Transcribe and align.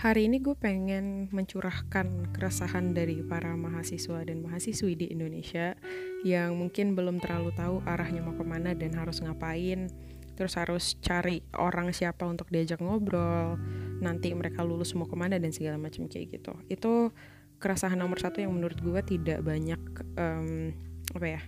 Hari 0.00 0.32
ini 0.32 0.40
gue 0.40 0.56
pengen 0.56 1.28
mencurahkan 1.28 2.32
keresahan 2.32 2.96
dari 2.96 3.20
para 3.20 3.52
mahasiswa 3.52 4.24
dan 4.24 4.40
mahasiswi 4.40 4.96
di 4.96 5.12
Indonesia 5.12 5.76
yang 6.24 6.56
mungkin 6.56 6.96
belum 6.96 7.20
terlalu 7.20 7.52
tahu 7.52 7.84
arahnya 7.84 8.24
mau 8.24 8.32
ke 8.32 8.40
mana 8.40 8.72
dan 8.72 8.96
harus 8.96 9.20
ngapain. 9.20 9.92
Terus 10.40 10.56
harus 10.56 10.96
cari 11.04 11.44
orang 11.52 11.92
siapa 11.92 12.24
untuk 12.24 12.48
diajak 12.48 12.80
ngobrol 12.80 13.60
nanti 14.00 14.32
mereka 14.32 14.64
lulus 14.64 14.96
mau 14.96 15.04
ke 15.04 15.12
mana 15.20 15.36
dan 15.36 15.52
segala 15.52 15.76
macam 15.76 16.08
kayak 16.08 16.32
gitu. 16.32 16.56
Itu 16.72 17.12
keresahan 17.60 18.00
nomor 18.00 18.16
satu 18.24 18.40
yang 18.40 18.56
menurut 18.56 18.80
gue 18.80 19.04
tidak 19.04 19.44
banyak 19.44 19.84
um, 20.16 20.72
apa 21.12 21.26
ya 21.28 21.44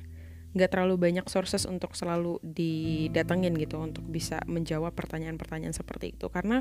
nggak 0.52 0.68
terlalu 0.68 1.00
banyak 1.00 1.26
sources 1.32 1.64
untuk 1.64 1.96
selalu 1.96 2.36
didatengin 2.44 3.56
gitu 3.56 3.80
untuk 3.80 4.04
bisa 4.04 4.36
menjawab 4.44 4.92
pertanyaan-pertanyaan 4.92 5.72
seperti 5.72 6.12
itu. 6.12 6.28
Karena 6.28 6.60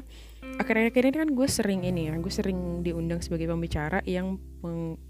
akhir-akhir 0.60 1.04
ini 1.12 1.18
kan 1.20 1.30
gue 1.36 1.48
sering 1.52 1.84
ini 1.84 2.08
ya 2.08 2.16
gue 2.16 2.32
sering 2.32 2.84
diundang 2.84 3.20
sebagai 3.20 3.52
pembicara 3.52 4.00
yang 4.08 4.40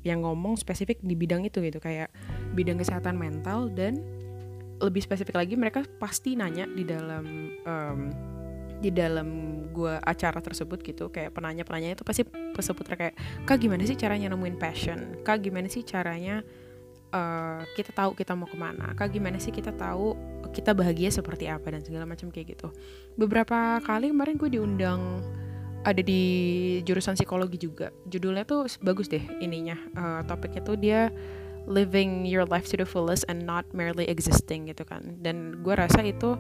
yang 0.01 0.25
ngomong 0.25 0.57
spesifik 0.57 0.97
di 1.05 1.13
bidang 1.13 1.45
itu 1.45 1.61
gitu. 1.61 1.77
Kayak 1.77 2.09
bidang 2.57 2.81
kesehatan 2.81 3.21
mental 3.21 3.70
dan 3.70 4.01
lebih 4.81 5.05
spesifik 5.05 5.37
lagi 5.37 5.53
mereka 5.53 5.85
pasti 6.01 6.34
nanya 6.34 6.65
di 6.65 6.81
dalam 6.81 7.25
um, 7.61 7.99
di 8.81 8.89
dalam 8.89 9.29
gue 9.70 9.93
acara 10.01 10.41
tersebut 10.41 10.81
gitu. 10.81 11.13
Kayak 11.13 11.37
penanya 11.37 11.61
penanya 11.61 11.93
itu 11.93 12.01
pasti 12.01 12.25
seputar 12.57 12.98
kayak 12.98 13.15
kak 13.45 13.61
gimana 13.61 13.85
sih 13.85 13.93
caranya 13.93 14.34
nemuin 14.34 14.57
passion? 14.57 15.21
Kak 15.21 15.45
gimana 15.45 15.70
sih 15.70 15.85
caranya 15.85 16.41
uh, 17.11 17.61
kita 17.77 17.91
tahu 17.93 18.15
kita 18.17 18.33
mau 18.33 18.47
ke 18.47 18.57
mana. 18.57 18.95
Kak 18.95 19.11
gimana 19.13 19.38
sih 19.38 19.53
kita 19.53 19.75
tahu 19.75 20.15
kita 20.51 20.75
bahagia 20.75 21.11
seperti 21.11 21.47
apa 21.47 21.71
dan 21.71 21.84
segala 21.84 22.07
macam 22.07 22.31
kayak 22.31 22.57
gitu. 22.57 22.71
Beberapa 23.15 23.79
kali 23.84 24.12
kemarin 24.12 24.35
gue 24.35 24.49
diundang 24.51 25.23
ada 25.82 26.01
di 26.01 26.23
jurusan 26.84 27.15
psikologi 27.15 27.57
juga. 27.62 27.89
Judulnya 28.07 28.43
tuh 28.45 28.67
bagus 28.82 29.07
deh 29.07 29.23
ininya. 29.39 29.77
Uh, 29.95 30.21
topiknya 30.26 30.62
tuh 30.63 30.77
dia 30.79 31.09
living 31.70 32.26
your 32.26 32.43
life 32.49 32.65
to 32.65 32.76
the 32.76 32.87
fullest 32.87 33.21
and 33.29 33.45
not 33.45 33.67
merely 33.71 34.07
existing 34.09 34.67
gitu 34.70 34.84
kan. 34.87 35.20
Dan 35.21 35.62
gue 35.62 35.73
rasa 35.73 36.01
itu 36.01 36.37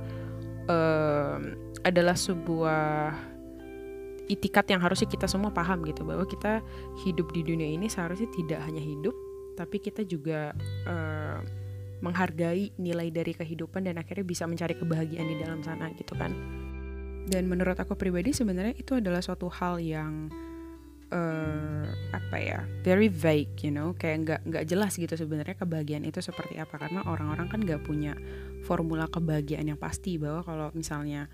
uh, 0.69 1.37
adalah 1.81 2.17
sebuah 2.17 3.13
itikat 4.31 4.71
yang 4.71 4.79
harusnya 4.79 5.11
kita 5.11 5.27
semua 5.27 5.51
paham 5.51 5.83
gitu 5.83 6.07
bahwa 6.07 6.23
kita 6.23 6.63
hidup 7.03 7.27
di 7.35 7.43
dunia 7.43 7.67
ini 7.67 7.91
seharusnya 7.91 8.31
tidak 8.31 8.63
hanya 8.63 8.79
hidup 8.79 9.11
tapi 9.61 9.77
kita 9.77 10.01
juga 10.01 10.57
uh, 10.89 11.37
menghargai 12.01 12.73
nilai 12.81 13.13
dari 13.13 13.37
kehidupan 13.37 13.85
dan 13.85 14.01
akhirnya 14.01 14.25
bisa 14.25 14.49
mencari 14.49 14.73
kebahagiaan 14.73 15.29
di 15.29 15.37
dalam 15.37 15.61
sana 15.61 15.93
gitu 15.93 16.17
kan. 16.17 16.33
Dan 17.29 17.45
menurut 17.45 17.77
aku 17.77 17.93
pribadi 17.93 18.33
sebenarnya 18.33 18.73
itu 18.73 18.97
adalah 18.97 19.21
suatu 19.21 19.45
hal 19.53 19.77
yang 19.77 20.33
uh, 21.13 21.85
apa 22.09 22.37
ya 22.41 22.65
very 22.81 23.05
vague 23.05 23.53
you 23.61 23.69
know? 23.69 23.93
Kayak 23.93 24.17
nggak 24.25 24.41
nggak 24.49 24.65
jelas 24.65 24.97
gitu 24.97 25.13
sebenarnya 25.13 25.53
kebahagiaan 25.53 26.01
itu 26.09 26.17
seperti 26.25 26.57
apa. 26.57 26.81
Karena 26.81 27.05
orang-orang 27.05 27.45
kan 27.45 27.61
nggak 27.61 27.85
punya 27.85 28.17
formula 28.65 29.05
kebahagiaan 29.05 29.69
yang 29.69 29.77
pasti 29.77 30.17
bahwa 30.17 30.41
kalau 30.41 30.67
misalnya 30.73 31.29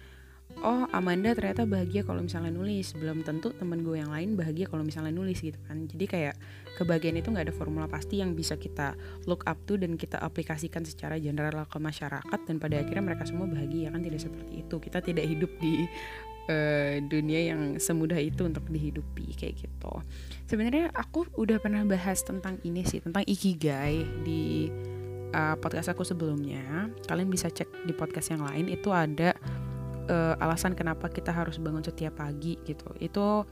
oh 0.63 0.85
Amanda 0.93 1.33
ternyata 1.33 1.65
bahagia 1.65 2.01
kalau 2.05 2.23
misalnya 2.25 2.53
nulis. 2.53 2.93
Belum 2.95 3.21
tentu 3.21 3.53
temen 3.53 3.81
gue 3.81 3.97
yang 3.99 4.09
lain 4.13 4.39
bahagia 4.39 4.69
kalau 4.69 4.81
misalnya 4.81 5.13
nulis 5.13 5.41
gitu 5.41 5.57
kan. 5.67 5.85
Jadi 5.85 6.05
kayak 6.07 6.35
kebahagiaan 6.77 7.17
itu 7.17 7.33
nggak 7.33 7.49
ada 7.49 7.55
formula 7.55 7.85
pasti 7.89 8.21
yang 8.21 8.37
bisa 8.37 8.55
kita 8.55 8.93
look 9.25 9.45
up 9.49 9.57
to 9.65 9.75
dan 9.75 9.97
kita 9.97 10.21
aplikasikan 10.21 10.85
secara 10.85 11.17
general 11.17 11.65
ke 11.65 11.77
masyarakat 11.81 12.39
dan 12.45 12.55
pada 12.61 12.81
akhirnya 12.81 13.03
mereka 13.03 13.23
semua 13.25 13.45
bahagia 13.49 13.91
kan? 13.91 14.01
Tidak 14.01 14.21
seperti 14.21 14.53
itu. 14.65 14.75
Kita 14.77 14.99
tidak 15.03 15.25
hidup 15.25 15.51
di 15.61 15.85
uh, 16.49 16.95
dunia 17.03 17.53
yang 17.53 17.61
semudah 17.77 18.17
itu 18.17 18.47
untuk 18.47 18.65
dihidupi 18.71 19.35
kayak 19.35 19.67
gitu. 19.67 19.93
Sebenarnya 20.47 20.89
aku 20.95 21.27
udah 21.35 21.59
pernah 21.59 21.83
bahas 21.83 22.23
tentang 22.23 22.57
ini 22.63 22.87
sih 22.87 23.03
tentang 23.03 23.23
ikigai 23.27 24.07
di 24.23 24.71
uh, 25.35 25.55
podcast 25.59 25.91
aku 25.91 26.07
sebelumnya. 26.07 26.91
Kalian 27.07 27.27
bisa 27.27 27.51
cek 27.51 27.87
di 27.87 27.93
podcast 27.93 28.31
yang 28.31 28.43
lain. 28.47 28.71
Itu 28.71 28.95
ada 28.95 29.35
uh, 30.07 30.35
alasan 30.43 30.73
kenapa 30.73 31.11
kita 31.11 31.31
harus 31.31 31.59
bangun 31.61 31.83
setiap 31.83 32.19
pagi 32.19 32.57
gitu. 32.65 32.87
Itu 32.97 33.47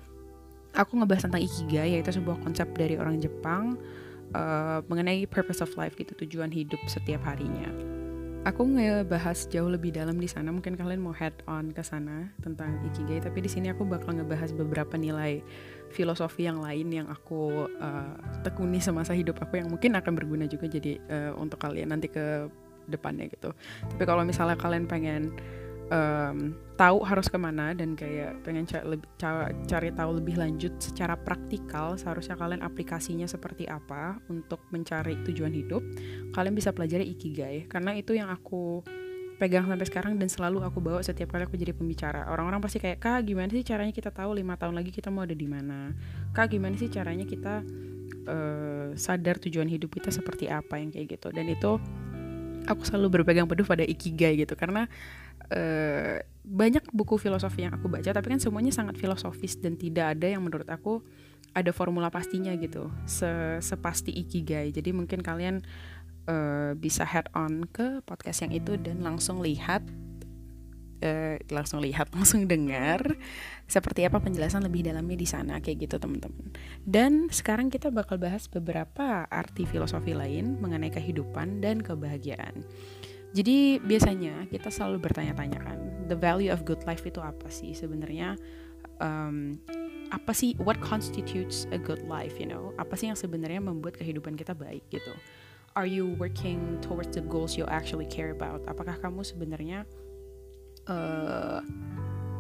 aku 0.75 0.91
ngebahas 0.99 1.31
tentang 1.31 1.43
ikigai 1.43 1.95
yaitu 1.95 2.11
sebuah 2.11 2.43
konsep 2.43 2.67
dari 2.75 2.99
orang 2.99 3.19
Jepang 3.23 3.79
uh, 4.35 4.83
mengenai 4.91 5.23
purpose 5.25 5.63
of 5.63 5.71
life 5.79 5.95
gitu 5.95 6.11
tujuan 6.25 6.51
hidup 6.51 6.79
setiap 6.91 7.23
harinya. 7.23 7.71
Aku 8.45 8.61
ngebahas 8.61 9.49
jauh 9.49 9.73
lebih 9.73 9.89
dalam 9.89 10.21
di 10.21 10.29
sana 10.29 10.53
mungkin 10.53 10.77
kalian 10.77 11.01
mau 11.01 11.17
head 11.17 11.33
on 11.49 11.73
ke 11.73 11.81
sana 11.81 12.29
tentang 12.45 12.77
ikigai 12.93 13.17
tapi 13.17 13.41
di 13.41 13.49
sini 13.49 13.73
aku 13.73 13.89
bakal 13.89 14.13
ngebahas 14.13 14.53
beberapa 14.53 15.01
nilai 15.01 15.41
filosofi 15.89 16.45
yang 16.45 16.61
lain 16.61 16.93
yang 16.93 17.07
aku 17.09 17.65
uh, 17.81 18.13
tekuni 18.45 18.77
semasa 18.77 19.17
hidup 19.17 19.41
aku 19.41 19.57
yang 19.57 19.73
mungkin 19.73 19.97
akan 19.97 20.13
berguna 20.13 20.45
juga 20.45 20.69
jadi 20.69 21.01
uh, 21.09 21.33
untuk 21.41 21.57
kalian 21.57 21.89
nanti 21.89 22.05
ke 22.05 22.45
depannya 22.85 23.25
gitu. 23.33 23.49
Tapi 23.89 24.03
kalau 24.05 24.21
misalnya 24.21 24.53
kalian 24.61 24.85
pengen 24.85 25.33
um, 25.91 26.55
tahu 26.75 26.97
harus 27.07 27.27
ke 27.31 27.37
mana 27.39 27.71
dan 27.71 27.95
kayak 27.95 28.43
pengen 28.43 28.67
cari, 28.67 28.85
lebih, 28.95 29.09
cari 29.69 29.89
tahu 29.95 30.11
lebih 30.19 30.35
lanjut 30.35 30.73
secara 30.81 31.15
praktikal 31.15 31.95
seharusnya 31.95 32.35
kalian 32.35 32.61
aplikasinya 32.65 33.25
seperti 33.29 33.63
apa 33.69 34.19
untuk 34.27 34.59
mencari 34.75 35.15
tujuan 35.23 35.53
hidup 35.55 35.81
kalian 36.35 36.55
bisa 36.55 36.75
pelajari 36.75 37.07
ikigai. 37.15 37.69
Karena 37.69 37.95
itu 37.95 38.17
yang 38.17 38.27
aku 38.27 38.83
pegang 39.35 39.67
sampai 39.67 39.87
sekarang 39.87 40.13
dan 40.15 40.31
selalu 40.31 40.63
aku 40.63 40.79
bawa 40.79 41.03
setiap 41.03 41.35
kali 41.35 41.43
aku 41.43 41.59
jadi 41.59 41.75
pembicara. 41.75 42.31
Orang-orang 42.31 42.63
pasti 42.63 42.79
kayak 42.79 43.03
kak 43.03 43.27
gimana 43.27 43.51
sih 43.51 43.67
caranya 43.67 43.91
kita 43.91 44.09
tahu 44.11 44.39
lima 44.39 44.55
tahun 44.55 44.79
lagi 44.79 44.95
kita 44.95 45.11
mau 45.11 45.27
ada 45.27 45.35
di 45.35 45.47
mana? 45.47 45.91
Kak 46.31 46.55
gimana 46.55 46.79
sih 46.79 46.87
caranya 46.87 47.27
kita 47.27 47.59
uh, 48.31 48.95
sadar 48.95 49.35
tujuan 49.43 49.67
hidup 49.67 49.91
kita 49.91 50.11
seperti 50.11 50.47
apa? 50.47 50.79
Yang 50.79 50.99
kayak 50.99 51.07
gitu. 51.19 51.27
Dan 51.35 51.51
itu 51.51 51.71
aku 52.65 52.81
selalu 52.87 53.21
berpegang 53.21 53.45
penuh 53.45 53.67
pada 53.67 53.83
ikigai 53.83 54.39
gitu. 54.39 54.55
Karena 54.55 54.87
uh, 55.51 56.17
banyak 56.45 56.85
buku 56.93 57.17
filosofi 57.17 57.65
yang 57.65 57.73
aku 57.73 57.89
baca 57.89 58.13
tapi 58.13 58.27
kan 58.29 58.37
semuanya 58.37 58.69
sangat 58.69 59.01
filosofis 59.01 59.57
dan 59.57 59.75
tidak 59.75 60.13
ada 60.17 60.29
yang 60.29 60.45
menurut 60.45 60.69
aku 60.69 61.01
ada 61.55 61.71
formula 61.71 62.11
pastinya 62.11 62.51
gitu 62.59 62.91
se 63.07 63.57
sepasti 63.63 64.11
ikigai. 64.11 64.75
Jadi 64.75 64.91
mungkin 64.91 65.23
kalian 65.23 65.63
uh, 66.27 66.75
bisa 66.75 67.07
head 67.07 67.31
on 67.31 67.63
ke 67.71 68.03
podcast 68.03 68.43
yang 68.43 68.51
itu 68.51 68.75
dan 68.75 68.99
langsung 69.01 69.39
lihat 69.39 69.81
uh, 70.99 71.39
langsung 71.47 71.79
lihat 71.79 72.11
langsung 72.17 72.43
dengar 72.45 72.99
seperti 73.65 74.05
apa 74.05 74.21
penjelasan 74.21 74.67
lebih 74.67 74.85
dalamnya 74.85 75.17
di 75.17 75.27
sana 75.27 75.63
kayak 75.63 75.87
gitu 75.89 75.95
teman-teman. 75.97 76.51
Dan 76.83 77.31
sekarang 77.31 77.71
kita 77.71 77.87
bakal 77.89 78.19
bahas 78.19 78.51
beberapa 78.51 79.23
arti 79.31 79.63
filosofi 79.63 80.11
lain 80.11 80.59
mengenai 80.59 80.91
kehidupan 80.91 81.63
dan 81.63 81.79
kebahagiaan 81.81 82.67
jadi 83.35 83.83
biasanya 83.83 84.47
kita 84.47 84.71
selalu 84.71 85.03
bertanya-tanya 85.03 85.59
kan, 85.59 85.77
the 86.07 86.15
value 86.15 86.47
of 86.47 86.63
good 86.63 86.79
life 86.87 87.03
itu 87.03 87.19
apa 87.19 87.51
sih 87.51 87.75
sebenarnya? 87.75 88.39
Um, 89.03 89.59
apa 90.15 90.31
sih 90.31 90.55
what 90.63 90.79
constitutes 90.79 91.67
a 91.75 91.79
good 91.79 91.99
life, 92.07 92.39
you 92.39 92.47
know? 92.47 92.71
Apa 92.79 92.95
sih 92.95 93.11
yang 93.11 93.19
sebenarnya 93.19 93.59
membuat 93.59 93.99
kehidupan 93.99 94.39
kita 94.39 94.55
baik 94.55 94.87
gitu? 94.87 95.11
Are 95.75 95.83
you 95.83 96.15
working 96.15 96.79
towards 96.79 97.11
the 97.11 97.19
goals 97.27 97.59
you 97.59 97.67
actually 97.67 98.07
care 98.07 98.31
about? 98.31 98.63
Apakah 98.71 98.95
kamu 99.03 99.27
sebenarnya 99.27 99.83
uh, 100.87 101.59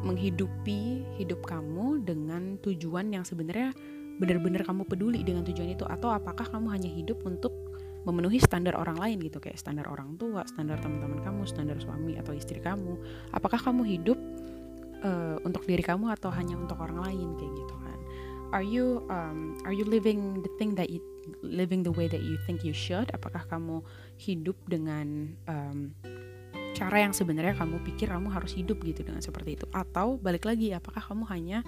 menghidupi 0.07 1.03
hidup 1.19 1.43
kamu 1.43 2.07
dengan 2.07 2.55
tujuan 2.63 3.11
yang 3.11 3.27
sebenarnya 3.27 3.75
benar-benar 4.15 4.63
kamu 4.63 4.87
peduli 4.87 5.27
dengan 5.27 5.43
tujuan 5.43 5.75
itu 5.75 5.83
atau 5.83 6.07
apakah 6.07 6.47
kamu 6.47 6.71
hanya 6.71 6.87
hidup 6.87 7.19
untuk 7.27 7.51
memenuhi 8.05 8.37
standar 8.37 8.77
orang 8.77 9.01
lain 9.01 9.17
gitu 9.25 9.41
kayak 9.41 9.57
standar 9.57 9.89
orang 9.89 10.13
tua, 10.15 10.45
standar 10.45 10.77
teman-teman 10.77 11.19
kamu, 11.25 11.41
standar 11.49 11.77
suami 11.81 12.15
atau 12.21 12.31
istri 12.37 12.61
kamu. 12.61 13.01
Apakah 13.33 13.57
kamu 13.57 13.81
hidup 13.85 14.19
uh, 15.01 15.41
untuk 15.41 15.65
diri 15.65 15.81
kamu 15.81 16.13
atau 16.13 16.29
hanya 16.29 16.55
untuk 16.55 16.77
orang 16.77 17.01
lain 17.01 17.33
kayak 17.35 17.53
gitu 17.57 17.75
kan? 17.81 17.99
Are 18.53 18.63
you 18.63 19.03
um, 19.09 19.57
are 19.65 19.73
you 19.73 19.83
living 19.83 20.45
the 20.45 20.51
thing 20.61 20.77
that 20.77 20.93
you 20.93 21.01
living 21.41 21.81
the 21.81 21.91
way 21.91 22.05
that 22.05 22.21
you 22.21 22.37
think 22.45 22.61
you 22.61 22.77
should? 22.77 23.09
Apakah 23.09 23.41
kamu 23.49 23.81
hidup 24.21 24.55
dengan 24.69 25.33
um, 25.49 25.91
cara 26.77 27.07
yang 27.07 27.13
sebenarnya 27.15 27.57
kamu 27.57 27.81
pikir 27.87 28.13
kamu 28.13 28.29
harus 28.29 28.53
hidup 28.53 28.83
gitu 28.85 29.01
dengan 29.01 29.23
seperti 29.23 29.57
itu 29.57 29.65
atau 29.73 30.21
balik 30.21 30.43
lagi 30.45 30.75
apakah 30.75 30.99
kamu 30.99 31.23
hanya 31.31 31.59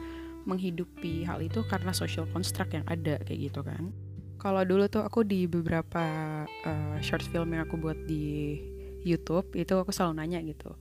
menghidupi 0.48 1.28
hal 1.28 1.44
itu 1.44 1.64
karena 1.68 1.92
social 1.92 2.28
construct 2.32 2.72
yang 2.78 2.86
ada 2.88 3.20
kayak 3.26 3.52
gitu 3.52 3.66
kan? 3.66 3.92
Kalau 4.38 4.62
dulu 4.62 4.86
tuh 4.86 5.02
aku 5.02 5.26
di 5.26 5.50
beberapa 5.50 6.06
uh, 6.46 6.98
short 7.02 7.26
film 7.26 7.58
yang 7.58 7.66
aku 7.66 7.76
buat 7.82 7.98
di 8.06 8.58
YouTube 9.02 9.54
itu 9.58 9.74
aku 9.74 9.90
selalu 9.90 10.22
nanya 10.22 10.40
gitu. 10.46 10.78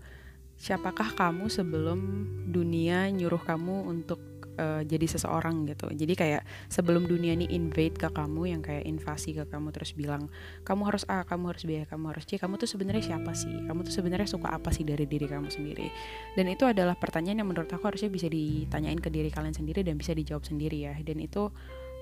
Siapakah 0.57 1.13
kamu 1.13 1.53
sebelum 1.53 2.01
dunia 2.49 3.13
nyuruh 3.13 3.41
kamu 3.45 3.93
untuk 3.93 4.21
uh, 4.57 4.81
jadi 4.85 5.05
seseorang? 5.05 5.69
Gitu. 5.69 5.89
Jadi 5.93 6.15
kayak 6.17 6.43
sebelum 6.73 7.05
dunia 7.05 7.37
ini 7.37 7.45
invade 7.53 7.97
ke 8.01 8.09
kamu 8.09 8.57
yang 8.57 8.61
kayak 8.65 8.89
invasi 8.89 9.37
ke 9.37 9.45
kamu 9.45 9.69
terus 9.73 9.93
bilang 9.93 10.33
kamu 10.65 10.89
harus 10.89 11.05
A 11.13 11.29
kamu 11.29 11.53
harus 11.53 11.65
B 11.69 11.85
kamu 11.85 12.05
harus 12.13 12.25
C 12.25 12.41
kamu 12.41 12.57
tuh 12.57 12.69
sebenarnya 12.69 13.05
siapa 13.15 13.37
sih? 13.37 13.53
Kamu 13.69 13.85
tuh 13.85 13.93
sebenarnya 13.93 14.29
suka 14.29 14.49
apa 14.49 14.73
sih 14.73 14.85
dari 14.85 15.05
diri 15.05 15.29
kamu 15.29 15.49
sendiri? 15.53 15.89
Dan 16.37 16.49
itu 16.49 16.65
adalah 16.65 16.97
pertanyaan 16.97 17.45
yang 17.45 17.49
menurut 17.49 17.69
aku 17.69 17.85
harusnya 17.89 18.09
bisa 18.09 18.29
ditanyain 18.33 19.01
ke 19.01 19.13
diri 19.13 19.29
kalian 19.29 19.53
sendiri 19.53 19.85
dan 19.85 20.01
bisa 20.01 20.17
dijawab 20.17 20.45
sendiri 20.45 20.89
ya. 20.89 20.97
Dan 21.05 21.21
itu 21.21 21.53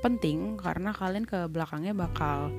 penting 0.04 0.60
karena 0.60 0.92
kalian 0.92 1.24
ke 1.24 1.48
belakangnya 1.48 1.96
bakal 1.96 2.52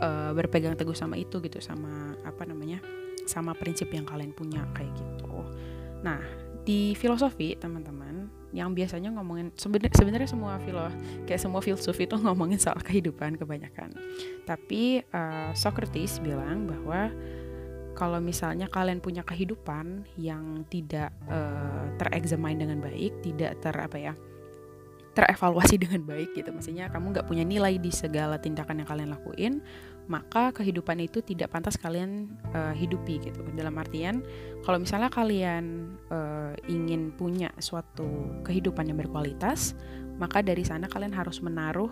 uh, 0.00 0.32
berpegang 0.32 0.72
teguh 0.80 0.96
sama 0.96 1.20
itu 1.20 1.44
gitu 1.44 1.60
sama 1.60 2.16
apa 2.24 2.48
namanya 2.48 2.80
sama 3.28 3.52
prinsip 3.52 3.92
yang 3.92 4.08
kalian 4.08 4.32
punya 4.32 4.64
kayak 4.72 4.90
gitu. 4.96 5.44
Nah 6.00 6.24
di 6.66 6.96
filosofi 6.98 7.54
teman-teman 7.54 8.26
yang 8.50 8.72
biasanya 8.72 9.12
ngomongin 9.14 9.52
sebenarnya 9.54 10.26
semua 10.26 10.56
filo 10.64 10.88
kayak 11.28 11.38
semua 11.38 11.60
filsuf 11.60 11.94
itu 12.00 12.16
ngomongin 12.24 12.56
soal 12.56 12.80
kehidupan 12.80 13.36
kebanyakan. 13.36 13.92
Tapi 14.48 15.04
uh, 15.12 15.52
Socrates 15.52 16.18
bilang 16.24 16.64
bahwa 16.64 17.12
kalau 17.96 18.20
misalnya 18.20 18.68
kalian 18.68 19.00
punya 19.00 19.24
kehidupan 19.24 20.04
yang 20.20 20.68
tidak 20.68 21.16
uh, 21.32 21.88
terexamine 21.96 22.60
dengan 22.60 22.78
baik 22.84 23.24
tidak 23.24 23.56
ter 23.64 23.72
apa 23.72 23.96
ya 23.96 24.14
terevaluasi 25.16 25.80
dengan 25.80 26.04
baik 26.04 26.36
gitu 26.36 26.52
maksudnya 26.52 26.92
kamu 26.92 27.16
nggak 27.16 27.26
punya 27.26 27.42
nilai 27.48 27.80
di 27.80 27.88
segala 27.88 28.36
tindakan 28.36 28.84
yang 28.84 28.88
kalian 28.88 29.10
lakuin 29.16 29.64
maka 30.06 30.54
kehidupan 30.54 31.02
itu 31.02 31.18
tidak 31.18 31.50
pantas 31.50 31.74
kalian 31.74 32.30
uh, 32.54 32.70
hidupi 32.70 33.18
gitu. 33.18 33.42
Dalam 33.54 33.74
artian 33.74 34.22
kalau 34.62 34.78
misalnya 34.78 35.10
kalian 35.10 35.94
uh, 36.10 36.54
ingin 36.70 37.10
punya 37.10 37.50
suatu 37.58 38.06
kehidupan 38.46 38.86
yang 38.86 38.98
berkualitas, 39.02 39.74
maka 40.18 40.40
dari 40.46 40.62
sana 40.62 40.86
kalian 40.86 41.10
harus 41.10 41.42
menaruh 41.42 41.90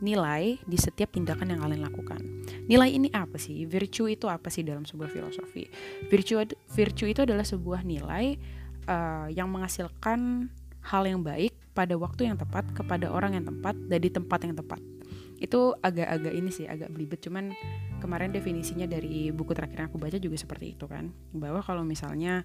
nilai 0.00 0.56
di 0.64 0.80
setiap 0.80 1.12
tindakan 1.12 1.52
yang 1.52 1.60
kalian 1.60 1.84
lakukan. 1.84 2.20
Nilai 2.64 2.96
ini 2.96 3.12
apa 3.12 3.36
sih? 3.36 3.68
Virtue 3.68 4.08
itu 4.08 4.24
apa 4.32 4.48
sih 4.48 4.64
dalam 4.64 4.88
sebuah 4.88 5.12
filosofi? 5.12 5.68
Virtue 6.08 6.40
virtue 6.72 7.08
itu 7.12 7.20
adalah 7.28 7.44
sebuah 7.44 7.84
nilai 7.84 8.40
uh, 8.88 9.28
yang 9.28 9.52
menghasilkan 9.52 10.48
hal 10.80 11.04
yang 11.04 11.20
baik 11.20 11.52
pada 11.72 11.94
waktu 11.94 12.28
yang 12.30 12.36
tepat 12.36 12.66
kepada 12.74 13.10
orang 13.10 13.38
yang 13.38 13.46
tepat 13.46 13.78
dan 13.86 14.00
di 14.02 14.10
tempat 14.10 14.40
yang 14.46 14.54
tepat. 14.58 14.80
Itu 15.40 15.72
agak-agak 15.80 16.34
ini 16.36 16.50
sih 16.52 16.68
agak 16.68 16.92
belibet. 16.92 17.24
Cuman 17.24 17.54
kemarin 18.02 18.34
definisinya 18.34 18.84
dari 18.84 19.32
buku 19.32 19.56
terakhir 19.56 19.86
yang 19.86 19.88
aku 19.88 19.98
baca 19.98 20.18
juga 20.20 20.36
seperti 20.36 20.76
itu 20.76 20.84
kan. 20.84 21.08
Bahwa 21.32 21.64
kalau 21.64 21.86
misalnya 21.86 22.44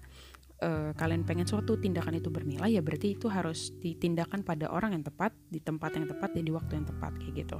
uh, 0.62 0.96
kalian 0.96 1.28
pengen 1.28 1.44
suatu 1.44 1.76
tindakan 1.76 2.16
itu 2.16 2.32
bernilai 2.32 2.78
ya 2.78 2.80
berarti 2.80 3.16
itu 3.18 3.28
harus 3.28 3.74
ditindakan 3.80 4.40
pada 4.40 4.72
orang 4.72 4.96
yang 4.96 5.04
tepat 5.04 5.36
di 5.52 5.60
tempat 5.60 5.96
yang 5.96 6.06
tepat 6.08 6.32
dan 6.32 6.44
di 6.46 6.52
waktu 6.54 6.72
yang 6.80 6.86
tepat 6.88 7.12
kayak 7.20 7.34
gitu. 7.44 7.58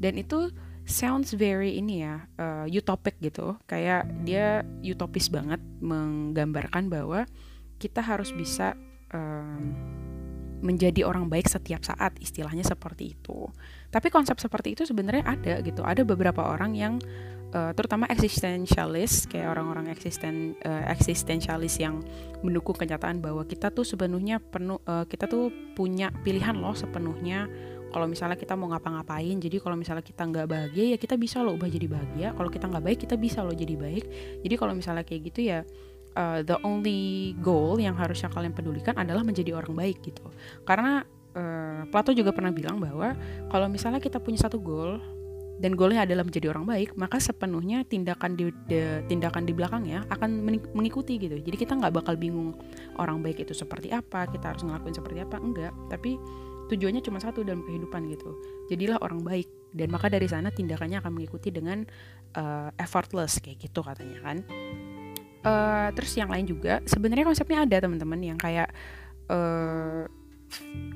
Dan 0.00 0.16
itu 0.16 0.48
sounds 0.88 1.36
very 1.36 1.76
ini 1.76 2.04
ya 2.04 2.24
uh, 2.40 2.66
utopic 2.68 3.20
gitu. 3.20 3.60
Kayak 3.68 4.08
dia 4.24 4.64
utopis 4.80 5.28
banget 5.28 5.60
menggambarkan 5.84 6.88
bahwa 6.88 7.28
kita 7.80 8.04
harus 8.04 8.32
bisa 8.32 8.76
um, 9.12 9.72
menjadi 10.60 11.04
orang 11.08 11.26
baik 11.26 11.48
setiap 11.48 11.84
saat 11.84 12.16
istilahnya 12.20 12.62
seperti 12.64 13.16
itu. 13.16 13.48
Tapi 13.90 14.08
konsep 14.12 14.38
seperti 14.38 14.76
itu 14.78 14.82
sebenarnya 14.86 15.24
ada 15.26 15.54
gitu. 15.64 15.82
Ada 15.82 16.04
beberapa 16.06 16.46
orang 16.46 16.76
yang 16.76 16.94
uh, 17.54 17.72
terutama 17.74 18.06
eksistensialis 18.06 19.26
kayak 19.26 19.50
orang-orang 19.56 19.90
eksisten 19.90 20.54
uh, 20.62 20.84
eksistensialis 20.92 21.80
yang 21.82 22.04
mendukung 22.44 22.76
kenyataan 22.76 23.18
bahwa 23.18 23.42
kita 23.44 23.74
tuh 23.74 23.82
sepenuhnya 23.82 24.38
penuh 24.38 24.78
uh, 24.86 25.04
kita 25.04 25.26
tuh 25.26 25.50
punya 25.74 26.12
pilihan 26.22 26.56
loh 26.56 26.76
sepenuhnya. 26.76 27.48
Kalau 27.90 28.06
misalnya 28.06 28.38
kita 28.38 28.54
mau 28.54 28.70
ngapa-ngapain 28.70 29.34
jadi 29.42 29.58
kalau 29.58 29.74
misalnya 29.74 30.06
kita 30.06 30.22
nggak 30.22 30.46
bahagia 30.46 30.94
ya 30.94 30.96
kita 30.96 31.18
bisa 31.18 31.42
loh 31.42 31.58
ubah 31.58 31.66
jadi 31.66 31.90
bahagia. 31.90 32.28
Kalau 32.38 32.46
kita 32.46 32.70
nggak 32.70 32.84
baik 32.86 32.98
kita 33.02 33.18
bisa 33.18 33.42
loh 33.42 33.50
jadi 33.50 33.74
baik. 33.74 34.04
Jadi 34.46 34.54
kalau 34.54 34.78
misalnya 34.78 35.02
kayak 35.02 35.20
gitu 35.26 35.40
ya 35.50 35.66
uh, 36.20 36.38
the 36.44 36.56
only 36.60 37.32
goal 37.40 37.80
yang 37.80 37.96
harusnya 37.96 38.28
kalian 38.28 38.52
pedulikan 38.52 38.92
adalah 39.00 39.24
menjadi 39.24 39.56
orang 39.56 39.72
baik 39.72 40.04
gitu. 40.04 40.24
Karena 40.68 41.00
uh, 41.32 41.88
Plato 41.88 42.12
juga 42.12 42.36
pernah 42.36 42.52
bilang 42.52 42.76
bahwa 42.76 43.16
kalau 43.48 43.66
misalnya 43.72 43.98
kita 43.98 44.20
punya 44.20 44.44
satu 44.44 44.60
goal 44.60 45.00
dan 45.60 45.76
goalnya 45.76 46.08
adalah 46.08 46.24
menjadi 46.24 46.56
orang 46.56 46.64
baik 46.64 46.96
maka 46.96 47.20
sepenuhnya 47.20 47.84
tindakan 47.84 48.32
di 48.32 48.48
de, 48.64 49.04
tindakan 49.12 49.44
di 49.44 49.52
belakangnya 49.52 50.08
akan 50.08 50.40
mengikuti 50.72 51.20
gitu. 51.20 51.36
Jadi 51.36 51.56
kita 51.56 51.76
nggak 51.76 52.00
bakal 52.00 52.16
bingung 52.16 52.56
orang 52.96 53.20
baik 53.20 53.44
itu 53.44 53.52
seperti 53.52 53.92
apa 53.92 54.24
kita 54.28 54.56
harus 54.56 54.64
ngelakuin 54.64 54.96
seperti 54.96 55.18
apa 55.20 55.36
enggak. 55.36 55.72
Tapi 55.92 56.16
tujuannya 56.72 57.02
cuma 57.04 57.18
satu 57.20 57.44
dalam 57.44 57.60
kehidupan 57.66 58.08
gitu. 58.08 58.30
Jadilah 58.72 59.00
orang 59.04 59.20
baik. 59.20 59.48
Dan 59.70 59.94
maka 59.94 60.10
dari 60.10 60.26
sana 60.26 60.50
tindakannya 60.50 60.98
akan 60.98 61.14
mengikuti 61.14 61.54
dengan 61.54 61.86
uh, 62.34 62.74
effortless 62.74 63.38
kayak 63.38 63.70
gitu 63.70 63.86
katanya 63.86 64.18
kan 64.18 64.42
uh, 65.44 65.88
terus 65.94 66.12
yang 66.16 66.30
lain 66.32 66.46
juga. 66.48 66.80
Sebenarnya 66.84 67.24
konsepnya 67.26 67.64
ada 67.64 67.76
teman-teman 67.82 68.20
yang 68.20 68.38
kayak 68.40 68.70
uh, 69.30 70.04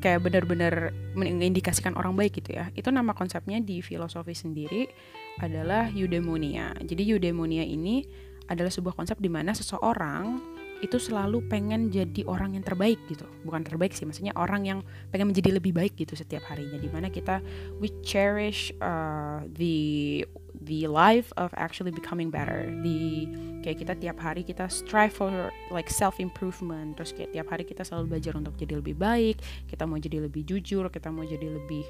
kayak 0.02 0.20
benar-benar 0.20 0.90
mengindikasikan 1.14 1.94
orang 1.94 2.18
baik 2.18 2.42
gitu 2.42 2.58
ya. 2.58 2.68
Itu 2.74 2.90
nama 2.90 3.14
konsepnya 3.14 3.62
di 3.62 3.80
filosofi 3.80 4.34
sendiri 4.34 4.90
adalah 5.38 5.88
eudaimonia. 5.94 6.74
Jadi 6.82 7.06
eudaimonia 7.14 7.62
ini 7.62 8.04
adalah 8.50 8.68
sebuah 8.68 8.92
konsep 8.98 9.16
di 9.22 9.30
mana 9.32 9.56
seseorang 9.56 10.52
itu 10.84 11.00
selalu 11.00 11.48
pengen 11.48 11.88
jadi 11.88 12.28
orang 12.28 12.60
yang 12.60 12.64
terbaik 12.66 13.00
gitu. 13.08 13.24
Bukan 13.46 13.64
terbaik 13.64 13.96
sih 13.96 14.04
maksudnya 14.04 14.36
orang 14.36 14.68
yang 14.68 14.78
pengen 15.08 15.32
menjadi 15.32 15.56
lebih 15.56 15.72
baik 15.72 15.96
gitu 15.96 16.12
setiap 16.12 16.44
harinya. 16.50 16.76
Di 16.76 16.90
mana 16.92 17.08
kita 17.08 17.40
we 17.80 17.88
cherish 18.04 18.74
uh, 18.84 19.40
the 19.56 20.20
the 20.64 20.88
life 20.88 21.32
of 21.36 21.52
actually 21.56 21.92
becoming 21.92 22.28
better. 22.32 22.68
Di 22.82 23.28
kayak 23.64 23.80
kita 23.80 23.94
tiap 23.96 24.18
hari 24.20 24.44
kita 24.44 24.68
strive 24.68 25.12
for 25.12 25.32
like 25.72 25.88
self 25.88 26.20
improvement 26.20 27.00
terus 27.00 27.16
kayak 27.16 27.32
tiap 27.32 27.48
hari 27.48 27.64
kita 27.64 27.80
selalu 27.80 28.16
belajar 28.16 28.36
untuk 28.36 28.52
jadi 28.60 28.76
lebih 28.76 28.92
baik 29.00 29.40
kita 29.64 29.88
mau 29.88 29.96
jadi 29.96 30.20
lebih 30.20 30.44
jujur 30.44 30.84
kita 30.92 31.08
mau 31.08 31.24
jadi 31.24 31.48
lebih 31.48 31.80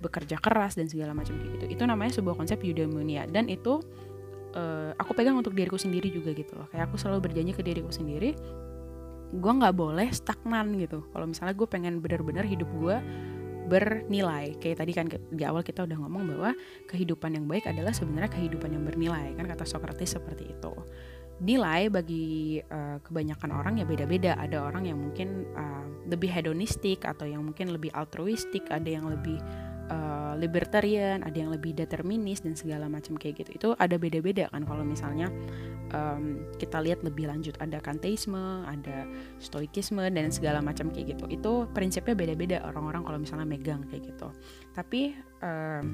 bekerja 0.00 0.40
keras 0.40 0.80
dan 0.80 0.88
segala 0.88 1.12
macam 1.12 1.36
gitu. 1.36 1.68
Itu 1.68 1.84
namanya 1.84 2.16
sebuah 2.16 2.38
konsep 2.38 2.64
eudaimonia. 2.64 3.28
Dan 3.28 3.52
itu 3.52 3.82
uh, 4.56 4.96
aku 4.96 5.12
pegang 5.12 5.36
untuk 5.36 5.52
diriku 5.52 5.76
sendiri 5.76 6.08
juga 6.08 6.32
gitu 6.32 6.56
loh. 6.56 6.70
Kayak 6.72 6.88
aku 6.88 6.96
selalu 6.96 7.28
berjanji 7.28 7.52
ke 7.52 7.60
diriku 7.60 7.92
sendiri 7.92 8.32
gue 9.28 9.52
nggak 9.52 9.76
boleh 9.76 10.08
stagnan 10.08 10.72
gitu. 10.80 11.04
Kalau 11.12 11.28
misalnya 11.28 11.52
gue 11.52 11.68
pengen 11.68 12.00
benar-benar 12.00 12.48
hidup 12.48 12.68
gue 12.80 12.96
bernilai. 13.68 14.56
Kayak 14.56 14.76
tadi 14.82 14.92
kan 14.96 15.06
di 15.12 15.44
awal 15.44 15.60
kita 15.60 15.84
udah 15.84 15.96
ngomong 16.00 16.24
bahwa 16.34 16.50
kehidupan 16.88 17.36
yang 17.36 17.44
baik 17.44 17.68
adalah 17.68 17.92
sebenarnya 17.92 18.32
kehidupan 18.32 18.72
yang 18.72 18.82
bernilai 18.88 19.36
kan 19.36 19.44
kata 19.44 19.68
Socrates 19.68 20.16
seperti 20.16 20.48
itu. 20.56 20.72
Nilai 21.38 21.86
bagi 21.86 22.58
uh, 22.58 22.98
kebanyakan 22.98 23.50
orang 23.54 23.78
ya 23.78 23.86
beda-beda. 23.86 24.34
Ada 24.34 24.58
orang 24.58 24.90
yang 24.90 24.98
mungkin 24.98 25.46
uh, 25.54 25.86
lebih 26.10 26.32
hedonistik 26.32 27.06
atau 27.06 27.28
yang 27.30 27.46
mungkin 27.46 27.70
lebih 27.70 27.94
altruistik, 27.94 28.66
ada 28.72 28.88
yang 28.90 29.06
lebih 29.06 29.38
uh, 29.90 30.34
libertarian, 30.38 31.24
ada 31.24 31.34
yang 31.34 31.50
lebih 31.52 31.74
determinis 31.76 32.44
dan 32.44 32.54
segala 32.54 32.86
macam 32.86 33.16
kayak 33.16 33.44
gitu. 33.44 33.50
Itu 33.56 33.68
ada 33.76 33.96
beda-beda 33.96 34.48
kan 34.52 34.64
kalau 34.64 34.84
misalnya 34.84 35.28
um, 35.92 36.48
kita 36.56 36.78
lihat 36.80 37.02
lebih 37.04 37.28
lanjut 37.28 37.56
ada 37.58 37.80
kanteisme, 37.80 38.64
ada 38.64 39.08
stoikisme 39.42 40.04
dan 40.12 40.28
segala 40.30 40.60
macam 40.60 40.92
kayak 40.92 41.18
gitu. 41.18 41.24
Itu 41.28 41.52
prinsipnya 41.72 42.14
beda-beda 42.14 42.64
orang-orang 42.64 43.02
kalau 43.04 43.18
misalnya 43.18 43.48
megang 43.48 43.84
kayak 43.88 44.14
gitu. 44.14 44.28
Tapi 44.76 45.16
um, 45.42 45.84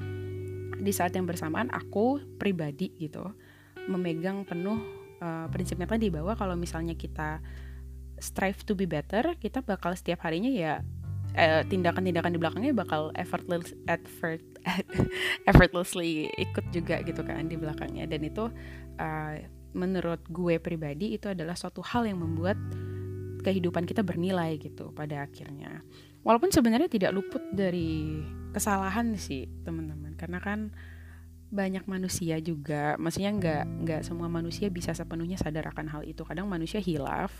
di 0.78 0.92
saat 0.92 1.14
yang 1.14 1.24
bersamaan 1.24 1.70
aku 1.70 2.20
pribadi 2.36 2.92
gitu 2.98 3.24
memegang 3.84 4.48
penuh 4.48 4.80
uh, 5.20 5.46
prinsipnya 5.52 5.84
tadi 5.84 6.08
bahwa 6.08 6.32
kalau 6.34 6.56
misalnya 6.56 6.96
kita 6.96 7.44
strive 8.16 8.62
to 8.64 8.72
be 8.72 8.88
better, 8.88 9.36
kita 9.36 9.60
bakal 9.60 9.92
setiap 9.92 10.24
harinya 10.24 10.48
ya 10.48 10.80
tindakan 11.34 11.66
tindakan-tindakan 12.06 12.30
di 12.30 12.38
belakangnya 12.38 12.72
bakal 12.74 13.10
effortless 13.18 13.74
effort 13.90 14.42
effortlessly 15.50 16.30
ikut 16.38 16.64
juga 16.70 17.02
gitu 17.02 17.26
kan 17.26 17.50
di 17.50 17.58
belakangnya 17.58 18.06
dan 18.06 18.22
itu 18.22 18.48
uh, 19.02 19.34
menurut 19.74 20.22
gue 20.30 20.62
pribadi 20.62 21.18
itu 21.18 21.26
adalah 21.26 21.58
suatu 21.58 21.82
hal 21.82 22.06
yang 22.06 22.22
membuat 22.22 22.54
kehidupan 23.44 23.84
kita 23.84 24.00
bernilai 24.00 24.56
gitu 24.56 24.94
pada 24.96 25.28
akhirnya. 25.28 25.84
Walaupun 26.24 26.48
sebenarnya 26.48 26.88
tidak 26.88 27.12
luput 27.12 27.44
dari 27.52 28.24
kesalahan 28.56 29.12
sih 29.20 29.44
teman-teman, 29.66 30.16
karena 30.16 30.40
kan 30.40 30.72
banyak 31.52 31.84
manusia 31.84 32.40
juga, 32.40 32.96
maksudnya 32.96 33.36
nggak 33.36 33.64
nggak 33.84 34.00
semua 34.08 34.32
manusia 34.32 34.72
bisa 34.72 34.96
sepenuhnya 34.96 35.36
sadar 35.36 35.68
akan 35.68 35.92
hal 35.92 36.02
itu. 36.08 36.24
Kadang 36.24 36.48
manusia 36.48 36.80
hilaf 36.80 37.30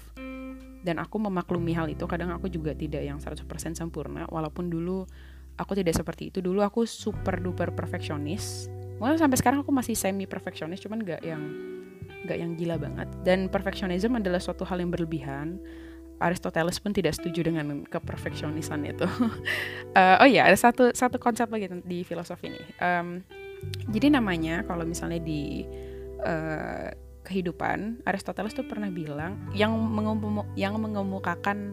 dan 0.85 1.01
aku 1.01 1.17
memaklumi 1.17 1.73
hal 1.73 1.89
itu. 1.89 2.05
Kadang 2.05 2.31
aku 2.37 2.53
juga 2.53 2.77
tidak 2.77 3.01
yang 3.01 3.17
100% 3.17 3.41
sempurna, 3.75 4.29
walaupun 4.29 4.69
dulu 4.69 5.09
aku 5.57 5.73
tidak 5.73 5.97
seperti 5.97 6.29
itu. 6.29 6.45
Dulu 6.45 6.61
aku 6.61 6.85
super 6.85 7.41
duper 7.41 7.73
perfeksionis. 7.73 8.69
Mungkin 9.01 9.19
sampai 9.19 9.41
sekarang 9.41 9.65
aku 9.65 9.73
masih 9.73 9.97
semi 9.97 10.29
perfeksionis, 10.29 10.79
cuman 10.85 11.03
nggak 11.03 11.23
yang 11.25 11.43
gak 12.25 12.41
yang 12.41 12.57
gila 12.57 12.81
banget 12.81 13.09
dan 13.21 13.53
perfectionism 13.53 14.17
adalah 14.17 14.41
suatu 14.41 14.65
hal 14.65 14.81
yang 14.81 14.89
berlebihan 14.89 15.61
Aristoteles 16.23 16.79
pun 16.79 16.95
tidak 16.95 17.19
setuju 17.19 17.51
dengan 17.51 17.83
keperfeksionisan 17.85 18.87
itu. 18.87 19.05
uh, 19.99 20.17
oh 20.23 20.29
iya, 20.29 20.47
ada 20.47 20.55
satu 20.55 20.95
satu 20.95 21.19
konsep 21.19 21.51
lagi 21.51 21.67
di 21.85 22.07
filosofi 22.07 22.55
ini. 22.55 22.63
Um, 22.79 23.21
jadi 23.91 24.15
namanya 24.15 24.63
kalau 24.65 24.87
misalnya 24.87 25.19
di 25.21 25.67
uh, 26.23 26.89
kehidupan, 27.25 28.05
Aristoteles 28.05 28.53
tuh 28.53 28.69
pernah 28.69 28.93
bilang 28.93 29.41
yang 29.57 29.73
mengumum, 29.73 30.45
yang 30.55 30.77
mengemukakan 30.77 31.73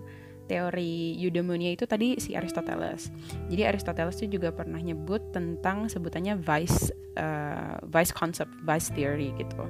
teori 0.52 1.16
eudaimonia 1.16 1.72
itu 1.72 1.88
tadi 1.88 2.20
si 2.20 2.36
Aristoteles. 2.36 3.08
Jadi 3.48 3.64
Aristoteles 3.64 4.20
itu 4.20 4.36
juga 4.36 4.52
pernah 4.52 4.84
nyebut 4.84 5.32
tentang 5.32 5.88
sebutannya 5.88 6.36
vice 6.40 6.92
uh, 7.16 7.80
vice 7.88 8.12
concept, 8.12 8.52
vice 8.68 8.92
theory 8.92 9.32
gitu. 9.40 9.64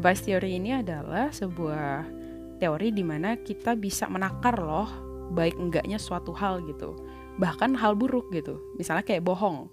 Vice 0.00 0.24
theory 0.24 0.56
ini 0.56 0.80
adalah 0.80 1.28
sebuah 1.28 2.08
teori 2.56 2.94
di 2.96 3.04
mana 3.04 3.36
kita 3.36 3.76
bisa 3.76 4.08
menakar 4.08 4.56
loh 4.56 4.88
baik 5.36 5.56
enggaknya 5.60 6.00
suatu 6.00 6.32
hal 6.32 6.64
gitu. 6.64 6.96
Bahkan 7.36 7.76
hal 7.76 7.92
buruk 7.92 8.32
gitu. 8.32 8.56
Misalnya 8.80 9.04
kayak 9.04 9.28
bohong. 9.28 9.68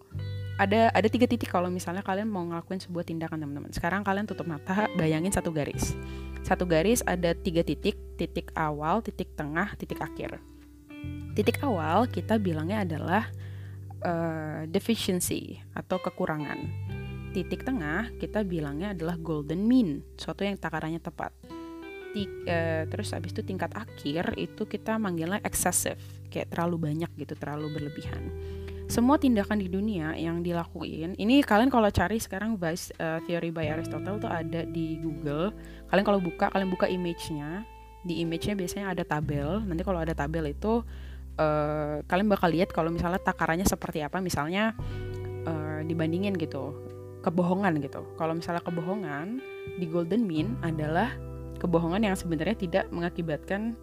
Ada 0.60 0.92
ada 0.92 1.08
tiga 1.08 1.24
titik 1.24 1.48
kalau 1.48 1.72
misalnya 1.72 2.04
kalian 2.04 2.28
mau 2.28 2.44
ngelakuin 2.44 2.84
sebuah 2.84 3.08
tindakan 3.08 3.40
teman-teman. 3.40 3.72
Sekarang 3.72 4.04
kalian 4.04 4.28
tutup 4.28 4.44
mata, 4.44 4.92
bayangin 5.00 5.32
satu 5.32 5.56
garis 5.56 5.96
satu 6.44 6.64
garis 6.64 7.04
ada 7.04 7.36
tiga 7.36 7.66
titik, 7.66 8.00
titik 8.16 8.52
awal, 8.56 9.04
titik 9.04 9.36
tengah, 9.36 9.76
titik 9.76 10.00
akhir. 10.00 10.40
Titik 11.36 11.60
awal 11.64 12.08
kita 12.08 12.40
bilangnya 12.40 12.84
adalah 12.84 13.24
uh, 14.04 14.64
deficiency 14.68 15.60
atau 15.76 16.00
kekurangan. 16.00 16.60
Titik 17.36 17.62
tengah 17.62 18.10
kita 18.18 18.42
bilangnya 18.42 18.98
adalah 18.98 19.16
golden 19.20 19.68
mean, 19.68 20.02
suatu 20.18 20.42
yang 20.42 20.58
takarannya 20.58 21.00
tepat. 21.00 21.32
Tik, 22.10 22.32
uh, 22.50 22.84
terus 22.90 23.14
abis 23.14 23.36
itu 23.38 23.46
tingkat 23.46 23.70
akhir 23.78 24.34
itu 24.40 24.66
kita 24.66 24.98
manggilnya 24.98 25.44
excessive, 25.46 26.02
kayak 26.34 26.50
terlalu 26.50 26.90
banyak 26.90 27.12
gitu, 27.20 27.38
terlalu 27.38 27.70
berlebihan 27.78 28.24
semua 28.90 29.22
tindakan 29.22 29.62
di 29.62 29.70
dunia 29.70 30.18
yang 30.18 30.42
dilakuin 30.42 31.14
ini 31.22 31.46
kalian 31.46 31.70
kalau 31.70 31.86
cari 31.94 32.18
sekarang 32.18 32.58
vice 32.58 32.90
uh, 32.98 33.22
theory 33.30 33.54
by 33.54 33.70
Aristotle 33.70 34.18
tuh 34.18 34.26
ada 34.26 34.66
di 34.66 34.98
Google. 34.98 35.54
Kalian 35.94 36.06
kalau 36.06 36.18
buka 36.18 36.50
kalian 36.50 36.74
buka 36.74 36.90
image-nya. 36.90 37.62
Di 38.02 38.26
image-nya 38.26 38.58
biasanya 38.58 38.86
ada 38.90 39.06
tabel. 39.06 39.62
Nanti 39.62 39.86
kalau 39.86 40.02
ada 40.02 40.18
tabel 40.18 40.50
itu 40.50 40.82
uh, 41.38 42.02
kalian 42.02 42.28
bakal 42.34 42.50
lihat 42.50 42.74
kalau 42.74 42.90
misalnya 42.90 43.22
takarannya 43.22 43.70
seperti 43.70 44.02
apa. 44.02 44.18
Misalnya 44.26 44.74
uh, 45.46 45.86
dibandingin 45.86 46.34
gitu 46.42 46.74
kebohongan 47.22 47.78
gitu. 47.86 48.02
Kalau 48.18 48.34
misalnya 48.34 48.66
kebohongan 48.66 49.38
di 49.78 49.86
golden 49.86 50.26
mean 50.26 50.58
adalah 50.66 51.14
kebohongan 51.62 52.10
yang 52.10 52.18
sebenarnya 52.18 52.58
tidak 52.58 52.86
mengakibatkan 52.90 53.78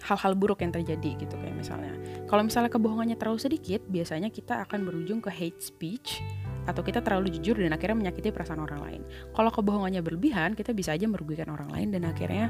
hal-hal 0.00 0.32
buruk 0.32 0.64
yang 0.64 0.72
terjadi 0.72 1.20
gitu 1.20 1.34
kayak 1.36 1.56
misalnya. 1.56 1.92
Kalau 2.24 2.42
misalnya 2.44 2.72
kebohongannya 2.72 3.16
terlalu 3.20 3.40
sedikit 3.40 3.84
biasanya 3.86 4.32
kita 4.32 4.64
akan 4.64 4.88
berujung 4.88 5.20
ke 5.20 5.28
hate 5.28 5.60
speech 5.60 6.24
atau 6.68 6.80
kita 6.84 7.00
terlalu 7.00 7.32
jujur 7.36 7.56
dan 7.56 7.72
akhirnya 7.72 8.08
menyakiti 8.08 8.32
perasaan 8.32 8.60
orang 8.60 8.80
lain. 8.80 9.02
Kalau 9.32 9.50
kebohongannya 9.52 10.00
berlebihan 10.00 10.56
kita 10.56 10.72
bisa 10.72 10.96
aja 10.96 11.04
merugikan 11.08 11.52
orang 11.52 11.68
lain 11.72 11.88
dan 11.92 12.08
akhirnya 12.08 12.48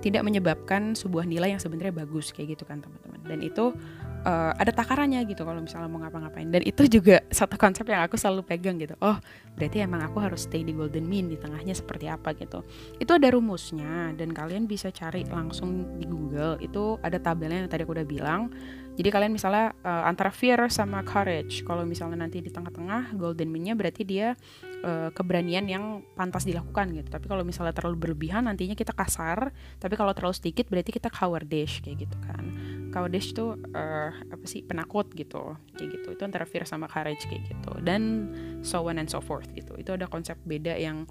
tidak 0.00 0.24
menyebabkan 0.24 0.96
sebuah 0.96 1.28
nilai 1.28 1.52
yang 1.52 1.60
sebenarnya 1.60 1.92
bagus 1.92 2.32
kayak 2.32 2.56
gitu 2.56 2.64
kan 2.64 2.80
teman-teman. 2.80 3.20
Dan 3.28 3.44
itu 3.44 3.76
uh, 4.24 4.52
ada 4.56 4.72
takarannya 4.72 5.22
gitu 5.28 5.42
kalau 5.44 5.60
misalnya 5.62 5.88
mau 5.88 6.00
ngapa-ngapain. 6.02 6.48
Dan 6.48 6.62
itu 6.64 6.86
juga 6.88 7.24
satu 7.28 7.56
konsep 7.56 7.86
yang 7.88 8.04
aku 8.04 8.16
selalu 8.16 8.44
pegang 8.44 8.76
gitu. 8.80 8.96
Oh 9.00 9.16
berarti 9.56 9.84
emang 9.84 10.00
aku 10.06 10.22
harus 10.22 10.48
stay 10.48 10.64
di 10.64 10.72
golden 10.72 11.04
mean 11.04 11.28
di 11.28 11.36
tengahnya 11.36 11.76
seperti 11.76 12.08
apa 12.08 12.32
gitu. 12.36 12.64
Itu 12.96 13.16
ada 13.16 13.28
rumusnya 13.32 14.14
dan 14.16 14.32
kalian 14.32 14.64
bisa 14.64 14.88
cari 14.92 15.26
langsung 15.28 16.00
di 16.00 16.06
Google. 16.08 16.56
Itu 16.60 16.96
ada 17.04 17.20
tabelnya 17.20 17.66
yang 17.66 17.70
tadi 17.70 17.84
aku 17.84 17.92
udah 17.96 18.08
bilang 18.08 18.52
jadi 18.98 19.08
kalian 19.14 19.32
misalnya 19.32 19.72
uh, 19.86 20.04
antara 20.04 20.34
fear 20.34 20.66
sama 20.68 21.00
courage. 21.06 21.62
Kalau 21.62 21.86
misalnya 21.86 22.26
nanti 22.26 22.42
di 22.42 22.50
tengah-tengah 22.52 23.14
golden 23.14 23.48
mean-nya 23.48 23.78
berarti 23.78 24.02
dia 24.02 24.34
uh, 24.82 25.08
keberanian 25.14 25.64
yang 25.70 26.04
pantas 26.18 26.44
dilakukan 26.44 26.92
gitu. 26.92 27.08
Tapi 27.08 27.30
kalau 27.30 27.46
misalnya 27.46 27.72
terlalu 27.72 27.96
berlebihan 27.96 28.50
nantinya 28.50 28.76
kita 28.76 28.92
kasar. 28.92 29.54
Tapi 29.80 29.94
kalau 29.94 30.12
terlalu 30.12 30.34
sedikit 30.36 30.68
berarti 30.68 30.90
kita 30.90 31.08
cowardice 31.08 31.80
kayak 31.80 32.04
gitu 32.04 32.16
kan. 32.26 32.44
Cowardice 32.90 33.30
itu 33.30 33.46
uh, 33.72 34.10
apa 34.12 34.44
sih 34.44 34.66
penakut 34.66 35.08
gitu. 35.14 35.56
Kayak 35.78 35.88
gitu. 35.96 36.08
Itu 36.18 36.22
antara 36.26 36.44
fear 36.44 36.66
sama 36.66 36.90
courage 36.90 37.24
kayak 37.24 37.46
gitu. 37.46 37.72
Dan 37.80 38.28
so 38.60 38.84
on 38.84 38.98
and 38.98 39.08
so 39.08 39.22
forth 39.22 39.48
gitu. 39.56 39.78
Itu 39.78 39.96
ada 39.96 40.10
konsep 40.10 40.36
beda 40.44 40.76
yang 40.76 41.06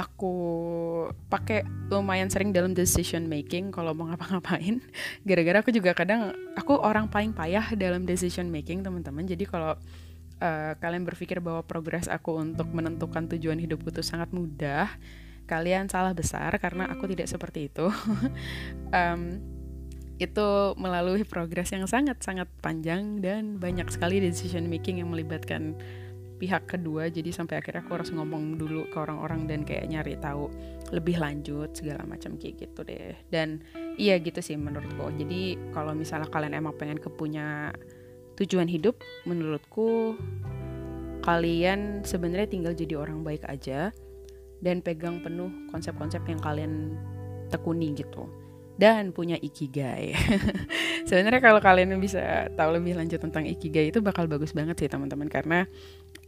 aku 0.00 0.32
pakai 1.28 1.68
lumayan 1.92 2.32
sering 2.32 2.56
dalam 2.56 2.72
decision 2.72 3.28
making 3.28 3.68
kalau 3.68 3.92
mau 3.92 4.08
ngapa-ngapain. 4.08 4.80
Gara-gara 5.28 5.60
aku 5.60 5.70
juga 5.76 5.92
kadang 5.92 6.32
aku 6.56 6.80
orang 6.80 7.12
paling 7.12 7.36
payah 7.36 7.76
dalam 7.76 8.08
decision 8.08 8.48
making 8.48 8.80
teman-teman. 8.80 9.28
Jadi 9.28 9.44
kalau 9.44 9.76
uh, 10.40 10.72
kalian 10.80 11.04
berpikir 11.04 11.44
bahwa 11.44 11.60
progres 11.60 12.08
aku 12.08 12.40
untuk 12.40 12.72
menentukan 12.72 13.28
tujuan 13.36 13.60
hidupku 13.60 13.92
itu 13.92 14.00
sangat 14.00 14.32
mudah 14.32 14.88
kalian 15.44 15.90
salah 15.90 16.14
besar 16.14 16.54
karena 16.56 16.88
aku 16.88 17.04
tidak 17.12 17.28
seperti 17.28 17.68
itu. 17.68 17.86
Um, 18.90 19.38
itu 20.18 20.74
melalui 20.76 21.22
progres 21.22 21.70
yang 21.70 21.86
sangat-sangat 21.86 22.50
panjang 22.60 23.22
dan 23.22 23.56
banyak 23.56 23.86
sekali 23.86 24.18
decision 24.18 24.66
making 24.66 24.98
yang 24.98 25.08
melibatkan 25.08 25.78
pihak 26.40 26.64
kedua 26.64 27.12
jadi 27.12 27.28
sampai 27.28 27.60
akhirnya 27.60 27.84
aku 27.84 28.00
harus 28.00 28.08
ngomong 28.16 28.56
dulu 28.56 28.88
ke 28.88 28.96
orang-orang 28.96 29.44
dan 29.44 29.60
kayak 29.68 29.92
nyari 29.92 30.16
tahu 30.16 30.48
lebih 30.90 31.20
lanjut 31.20 31.70
segala 31.76 32.02
macam 32.08 32.34
kayak 32.40 32.66
gitu 32.66 32.80
deh. 32.82 33.14
Dan 33.28 33.60
iya 34.00 34.16
gitu 34.18 34.40
sih 34.40 34.56
menurutku. 34.56 35.12
Jadi 35.14 35.60
kalau 35.76 35.92
misalnya 35.92 36.32
kalian 36.32 36.56
emang 36.56 36.74
pengen 36.80 36.98
kepunya 36.98 37.70
tujuan 38.40 38.66
hidup 38.66 38.96
menurutku 39.28 40.16
kalian 41.20 42.00
sebenarnya 42.00 42.48
tinggal 42.48 42.72
jadi 42.72 42.96
orang 42.96 43.20
baik 43.20 43.44
aja 43.44 43.92
dan 44.64 44.80
pegang 44.80 45.20
penuh 45.20 45.52
konsep-konsep 45.68 46.24
yang 46.24 46.40
kalian 46.40 46.96
tekuni 47.52 47.92
gitu. 47.92 48.28
Dan 48.80 49.12
punya 49.12 49.36
ikigai. 49.36 50.16
Sebenarnya 51.08 51.44
kalau 51.44 51.60
kalian 51.60 52.00
bisa 52.00 52.48
tahu 52.56 52.80
lebih 52.80 52.96
lanjut 52.96 53.20
tentang 53.20 53.44
ikigai 53.44 53.92
itu 53.92 54.00
bakal 54.00 54.24
bagus 54.24 54.56
banget 54.56 54.80
sih 54.80 54.88
teman-teman. 54.88 55.28
Karena 55.28 55.68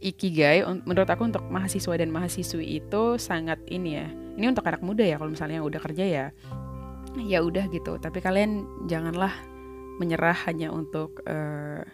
ikigai 0.01 0.65
menurut 0.85 1.09
aku 1.09 1.27
untuk 1.27 1.45
mahasiswa 1.49 1.93
dan 1.97 2.09
mahasiswi 2.09 2.81
itu 2.81 3.17
sangat 3.21 3.59
ini 3.69 3.99
ya. 3.99 4.07
Ini 4.33 4.45
untuk 4.49 4.65
anak 4.65 4.81
muda 4.81 5.05
ya 5.05 5.21
kalau 5.21 5.31
misalnya 5.33 5.61
udah 5.61 5.79
kerja 5.81 6.05
ya 6.05 6.25
ya 7.21 7.39
udah 7.45 7.69
gitu. 7.69 8.01
Tapi 8.01 8.19
kalian 8.23 8.65
janganlah 8.89 9.33
menyerah 10.01 10.35
hanya 10.49 10.73
untuk 10.73 11.21
uh, 11.29 11.85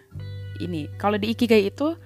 ini. 0.63 0.87
Kalau 0.95 1.19
di 1.19 1.35
ikigai 1.35 1.67
itu 1.67 1.99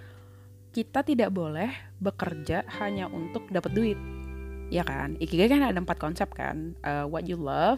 kita 0.74 1.06
tidak 1.06 1.30
boleh 1.30 1.70
bekerja 2.02 2.66
hanya 2.82 3.06
untuk 3.06 3.46
dapat 3.54 3.78
duit 3.78 4.00
ya 4.74 4.82
kan 4.82 5.14
ikigai 5.22 5.54
kan 5.54 5.62
ada 5.62 5.78
empat 5.78 6.02
konsep 6.02 6.34
kan 6.34 6.74
uh, 6.82 7.06
what 7.06 7.30
you 7.30 7.38
love 7.38 7.78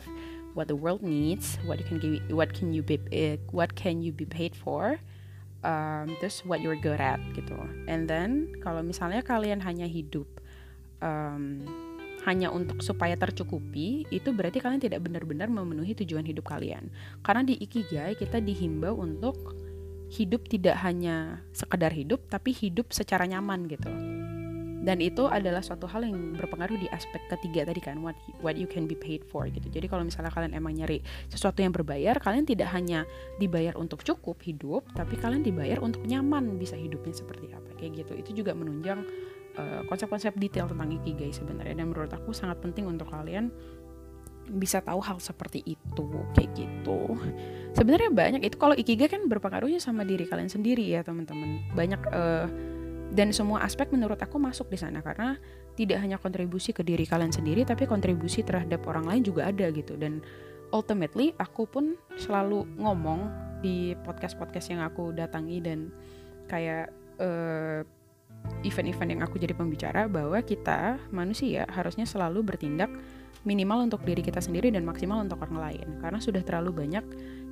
what 0.56 0.68
the 0.68 0.76
world 0.76 1.04
needs, 1.04 1.60
what 1.68 1.78
you 1.78 1.86
can 1.86 2.00
give, 2.00 2.24
what 2.32 2.54
can 2.56 2.74
you 2.74 2.82
be, 2.82 2.98
uh, 3.12 3.38
what 3.52 3.76
can 3.76 4.02
you 4.02 4.12
be 4.12 4.26
paid 4.26 4.56
for, 4.56 4.98
um, 5.66 6.14
terus 6.22 6.46
what 6.46 6.62
you're 6.62 6.78
good 6.78 7.02
at 7.02 7.18
gitu. 7.34 7.58
And 7.90 8.06
then 8.06 8.54
kalau 8.62 8.86
misalnya 8.86 9.26
kalian 9.26 9.60
hanya 9.66 9.90
hidup 9.90 10.30
um, 11.02 11.66
hanya 12.26 12.50
untuk 12.50 12.82
supaya 12.82 13.14
tercukupi, 13.18 14.10
itu 14.10 14.30
berarti 14.34 14.58
kalian 14.62 14.82
tidak 14.82 15.02
benar-benar 15.06 15.50
memenuhi 15.50 15.98
tujuan 16.06 16.26
hidup 16.26 16.46
kalian. 16.46 16.90
Karena 17.22 17.46
di 17.46 17.58
ikigai 17.58 18.18
kita 18.18 18.42
dihimbau 18.42 18.98
untuk 18.98 19.58
hidup 20.10 20.46
tidak 20.50 20.78
hanya 20.86 21.42
sekedar 21.54 21.94
hidup, 21.94 22.26
tapi 22.30 22.54
hidup 22.54 22.94
secara 22.94 23.26
nyaman 23.26 23.70
gitu 23.70 23.90
dan 24.86 25.02
itu 25.02 25.26
adalah 25.26 25.66
suatu 25.66 25.90
hal 25.90 26.06
yang 26.06 26.38
berpengaruh 26.38 26.78
di 26.78 26.86
aspek 26.94 27.18
ketiga 27.34 27.66
tadi 27.66 27.82
kan 27.82 27.98
what 28.06 28.14
what 28.46 28.54
you 28.54 28.70
can 28.70 28.86
be 28.86 28.94
paid 28.94 29.26
for 29.26 29.50
gitu. 29.50 29.66
Jadi 29.66 29.90
kalau 29.90 30.06
misalnya 30.06 30.30
kalian 30.30 30.54
emang 30.54 30.78
nyari 30.78 31.02
sesuatu 31.28 31.66
yang 31.66 31.74
berbayar 31.74 32.22
kalian 32.22 32.46
tidak 32.46 32.70
hanya 32.70 33.10
dibayar 33.42 33.74
untuk 33.82 34.06
cukup 34.06 34.38
hidup 34.46 34.86
tapi 34.94 35.18
kalian 35.18 35.42
dibayar 35.42 35.82
untuk 35.82 36.06
nyaman 36.06 36.62
bisa 36.62 36.78
hidupnya 36.78 37.18
seperti 37.18 37.50
apa 37.50 37.74
kayak 37.82 38.06
gitu. 38.06 38.14
Itu 38.14 38.32
juga 38.46 38.54
menunjang 38.54 39.02
uh, 39.58 39.82
konsep-konsep 39.90 40.38
detail 40.38 40.70
tentang 40.70 40.94
ikigai 41.02 41.34
sebenarnya. 41.34 41.74
Dan 41.74 41.90
menurut 41.90 42.14
aku 42.14 42.30
sangat 42.30 42.62
penting 42.62 42.86
untuk 42.86 43.10
kalian 43.10 43.50
bisa 44.46 44.78
tahu 44.86 45.02
hal 45.02 45.18
seperti 45.18 45.66
itu 45.66 46.06
kayak 46.38 46.54
gitu. 46.54 47.18
Sebenarnya 47.74 48.14
banyak 48.14 48.42
itu 48.46 48.56
kalau 48.62 48.78
ikigai 48.78 49.10
kan 49.10 49.26
berpengaruhnya 49.26 49.82
sama 49.82 50.06
diri 50.06 50.30
kalian 50.30 50.54
sendiri 50.54 50.86
ya 50.86 51.02
teman-teman. 51.02 51.66
Banyak 51.74 52.02
uh, 52.14 52.48
dan 53.16 53.32
semua 53.32 53.64
aspek 53.64 53.88
menurut 53.96 54.20
aku 54.20 54.36
masuk 54.36 54.68
di 54.68 54.76
sana 54.76 55.00
karena 55.00 55.40
tidak 55.80 56.04
hanya 56.04 56.20
kontribusi 56.20 56.76
ke 56.76 56.84
diri 56.84 57.08
kalian 57.08 57.32
sendiri 57.32 57.64
tapi 57.64 57.88
kontribusi 57.88 58.44
terhadap 58.44 58.84
orang 58.92 59.08
lain 59.08 59.24
juga 59.24 59.48
ada 59.48 59.72
gitu. 59.72 59.96
Dan 59.96 60.20
ultimately 60.76 61.32
aku 61.40 61.64
pun 61.64 61.96
selalu 62.20 62.68
ngomong 62.76 63.32
di 63.64 63.96
podcast-podcast 64.04 64.76
yang 64.76 64.84
aku 64.84 65.16
datangi 65.16 65.64
dan 65.64 65.88
kayak 66.52 66.92
uh, 67.24 67.82
event-event 68.68 69.10
yang 69.16 69.22
aku 69.24 69.40
jadi 69.40 69.56
pembicara 69.56 70.12
bahwa 70.12 70.38
kita 70.44 71.00
manusia 71.10 71.64
harusnya 71.72 72.04
selalu 72.04 72.44
bertindak 72.44 72.92
minimal 73.48 73.88
untuk 73.88 74.04
diri 74.04 74.20
kita 74.20 74.44
sendiri 74.44 74.74
dan 74.76 74.84
maksimal 74.84 75.24
untuk 75.24 75.40
orang 75.40 75.72
lain. 75.72 75.88
Karena 76.04 76.20
sudah 76.20 76.44
terlalu 76.44 76.84
banyak 76.84 77.06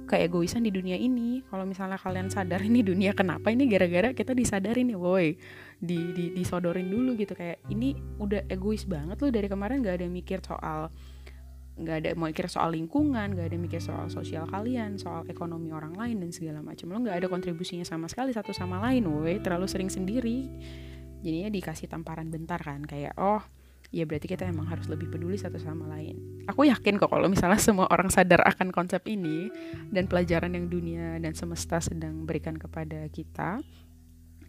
keegoisan 0.06 0.64
di 0.64 0.72
dunia 0.72 1.00
ini. 1.00 1.42
Kalau 1.48 1.64
misalnya 1.64 2.00
kalian 2.00 2.30
sadar 2.30 2.60
ini 2.62 2.84
dunia 2.84 3.16
kenapa 3.16 3.50
ini 3.50 3.68
gara-gara 3.68 4.12
kita 4.12 4.36
disadarin 4.36 4.92
nih 4.92 5.00
woi? 5.00 5.36
Di, 5.80 6.00
di 6.16 6.26
disodorin 6.36 6.88
dulu 6.88 7.16
gitu. 7.20 7.34
Kayak 7.36 7.64
ini 7.72 7.96
udah 8.20 8.48
egois 8.48 8.84
banget 8.88 9.20
loh 9.20 9.32
dari 9.32 9.48
kemarin. 9.48 9.84
Gak 9.84 10.04
ada 10.04 10.08
mikir 10.08 10.40
soal 10.44 10.92
nggak 11.74 11.98
ada 12.06 12.10
mau 12.14 12.30
mikir 12.30 12.46
soal 12.54 12.70
lingkungan 12.78 13.34
nggak 13.34 13.50
ada 13.50 13.58
mikir 13.58 13.82
soal 13.82 14.06
sosial 14.06 14.46
kalian 14.46 14.94
soal 15.02 15.26
ekonomi 15.26 15.74
orang 15.74 15.98
lain 15.98 16.22
dan 16.22 16.30
segala 16.30 16.62
macam. 16.62 16.94
Lo 16.94 17.02
nggak 17.02 17.18
ada 17.18 17.28
kontribusinya 17.32 17.82
sama 17.82 18.06
sekali 18.06 18.30
satu 18.30 18.54
sama 18.54 18.78
lain 18.78 19.10
woi. 19.10 19.42
Terlalu 19.42 19.66
sering 19.66 19.90
sendiri. 19.90 20.46
Jadinya 21.26 21.50
dikasih 21.50 21.90
tamparan 21.90 22.30
bentar 22.30 22.62
kan. 22.62 22.86
Kayak 22.86 23.18
oh 23.18 23.42
ya 23.94 24.10
berarti 24.10 24.26
kita 24.26 24.50
emang 24.50 24.66
harus 24.66 24.90
lebih 24.90 25.14
peduli 25.14 25.38
satu 25.38 25.62
sama 25.62 25.86
lain. 25.94 26.44
Aku 26.50 26.66
yakin 26.66 26.98
kok 26.98 27.14
kalau 27.14 27.30
misalnya 27.30 27.62
semua 27.70 27.86
orang 27.94 28.10
sadar 28.10 28.42
akan 28.42 28.74
konsep 28.74 29.06
ini 29.06 29.54
dan 29.94 30.10
pelajaran 30.10 30.58
yang 30.58 30.66
dunia 30.68 31.22
dan 31.22 31.38
semesta 31.38 31.78
sedang 31.78 32.26
berikan 32.26 32.58
kepada 32.58 33.06
kita 33.14 33.62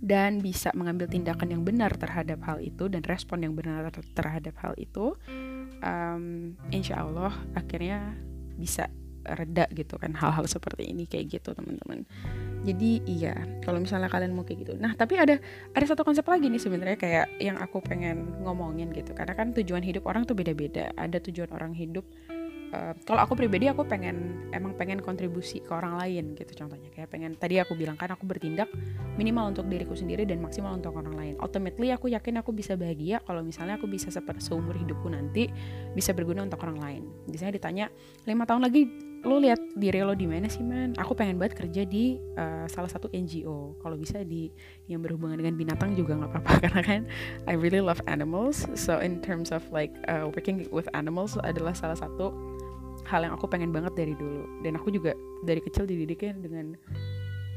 dan 0.00 0.40
bisa 0.40 0.72
mengambil 0.72 1.06
tindakan 1.06 1.48
yang 1.52 1.62
benar 1.62 1.92
terhadap 1.94 2.40
hal 2.44 2.58
itu 2.60 2.88
dan 2.88 3.04
respon 3.04 3.44
yang 3.44 3.54
benar 3.56 3.88
terhadap 4.16 4.52
hal 4.60 4.76
itu 4.76 5.16
um, 5.80 6.52
insya 6.68 7.04
Allah 7.04 7.32
akhirnya 7.56 8.12
bisa 8.58 8.90
reda 9.25 9.64
gitu 9.73 9.97
kan 9.97 10.12
hal-hal 10.12 10.45
seperti 10.45 10.93
ini 10.93 11.09
kayak 11.09 11.40
gitu 11.40 11.57
teman-teman. 11.57 12.04
Jadi 12.64 13.04
iya 13.04 13.35
kalau 13.64 13.81
misalnya 13.81 14.09
kalian 14.09 14.33
mau 14.37 14.45
kayak 14.45 14.69
gitu. 14.69 14.73
Nah 14.76 14.93
tapi 14.97 15.16
ada 15.16 15.40
ada 15.73 15.85
satu 15.85 16.04
konsep 16.04 16.25
lagi 16.25 16.49
nih 16.49 16.61
sebenarnya 16.61 16.99
kayak 17.00 17.26
yang 17.40 17.57
aku 17.61 17.81
pengen 17.81 18.40
ngomongin 18.45 18.93
gitu. 18.93 19.12
Karena 19.16 19.33
kan 19.37 19.52
tujuan 19.57 19.85
hidup 19.85 20.04
orang 20.04 20.25
tuh 20.28 20.37
beda-beda. 20.37 20.93
Ada 20.97 21.21
tujuan 21.25 21.52
orang 21.52 21.73
hidup 21.76 22.04
uh, 22.75 22.95
kalau 23.07 23.21
aku 23.23 23.38
pribadi 23.38 23.71
aku 23.71 23.87
pengen 23.87 24.49
emang 24.50 24.75
pengen 24.75 24.99
kontribusi 24.99 25.62
ke 25.62 25.71
orang 25.71 25.97
lain 25.97 26.35
gitu 26.35 26.52
contohnya. 26.59 26.90
Kayak 26.90 27.09
pengen 27.14 27.33
tadi 27.38 27.62
aku 27.62 27.78
bilang 27.78 27.95
kan 27.95 28.11
aku 28.11 28.26
bertindak 28.26 28.66
minimal 29.14 29.54
untuk 29.54 29.71
diriku 29.71 29.95
sendiri 29.95 30.26
dan 30.26 30.43
maksimal 30.43 30.75
untuk 30.75 30.99
orang 30.99 31.14
lain. 31.14 31.35
Ultimately 31.38 31.95
aku 31.95 32.11
yakin 32.11 32.43
aku 32.43 32.50
bisa 32.50 32.75
bahagia 32.75 33.23
kalau 33.23 33.47
misalnya 33.47 33.78
aku 33.78 33.87
bisa 33.87 34.11
seperti 34.11 34.43
seumur 34.43 34.75
hidupku 34.75 35.07
nanti 35.07 35.47
bisa 35.95 36.11
berguna 36.11 36.43
untuk 36.43 36.61
orang 36.66 36.78
lain. 36.83 37.02
Biasanya 37.31 37.52
ditanya 37.54 37.87
lima 38.26 38.45
tahun 38.45 38.66
lagi 38.66 39.13
lo 39.25 39.40
lihat 39.40 39.61
diri 39.75 40.04
lo 40.04 40.12
di 40.12 40.28
mana 40.28 40.47
sih 40.47 40.61
man? 40.61 40.93
Aku 41.00 41.16
pengen 41.16 41.40
banget 41.40 41.64
kerja 41.64 41.83
di 41.88 42.21
uh, 42.37 42.69
salah 42.69 42.93
satu 42.93 43.09
NGO 43.11 43.81
kalau 43.81 43.97
bisa 43.97 44.21
di 44.21 44.52
yang 44.87 45.00
berhubungan 45.00 45.40
dengan 45.40 45.57
binatang 45.57 45.97
juga 45.97 46.21
nggak 46.21 46.31
apa-apa 46.31 46.52
karena 46.69 46.83
kan 46.85 47.02
I 47.49 47.57
really 47.57 47.81
love 47.81 48.04
animals. 48.04 48.69
So 48.76 49.00
in 49.00 49.25
terms 49.25 49.49
of 49.49 49.64
like 49.73 49.93
uh, 50.07 50.28
working 50.28 50.69
with 50.69 50.87
animals 50.93 51.40
adalah 51.40 51.73
salah 51.73 51.97
satu 51.97 52.31
hal 53.09 53.25
yang 53.25 53.33
aku 53.37 53.49
pengen 53.49 53.73
banget 53.73 53.97
dari 53.97 54.12
dulu. 54.12 54.45
Dan 54.61 54.76
aku 54.76 54.93
juga 54.93 55.16
dari 55.43 55.61
kecil 55.64 55.88
dididiknya 55.88 56.37
dengan 56.38 56.76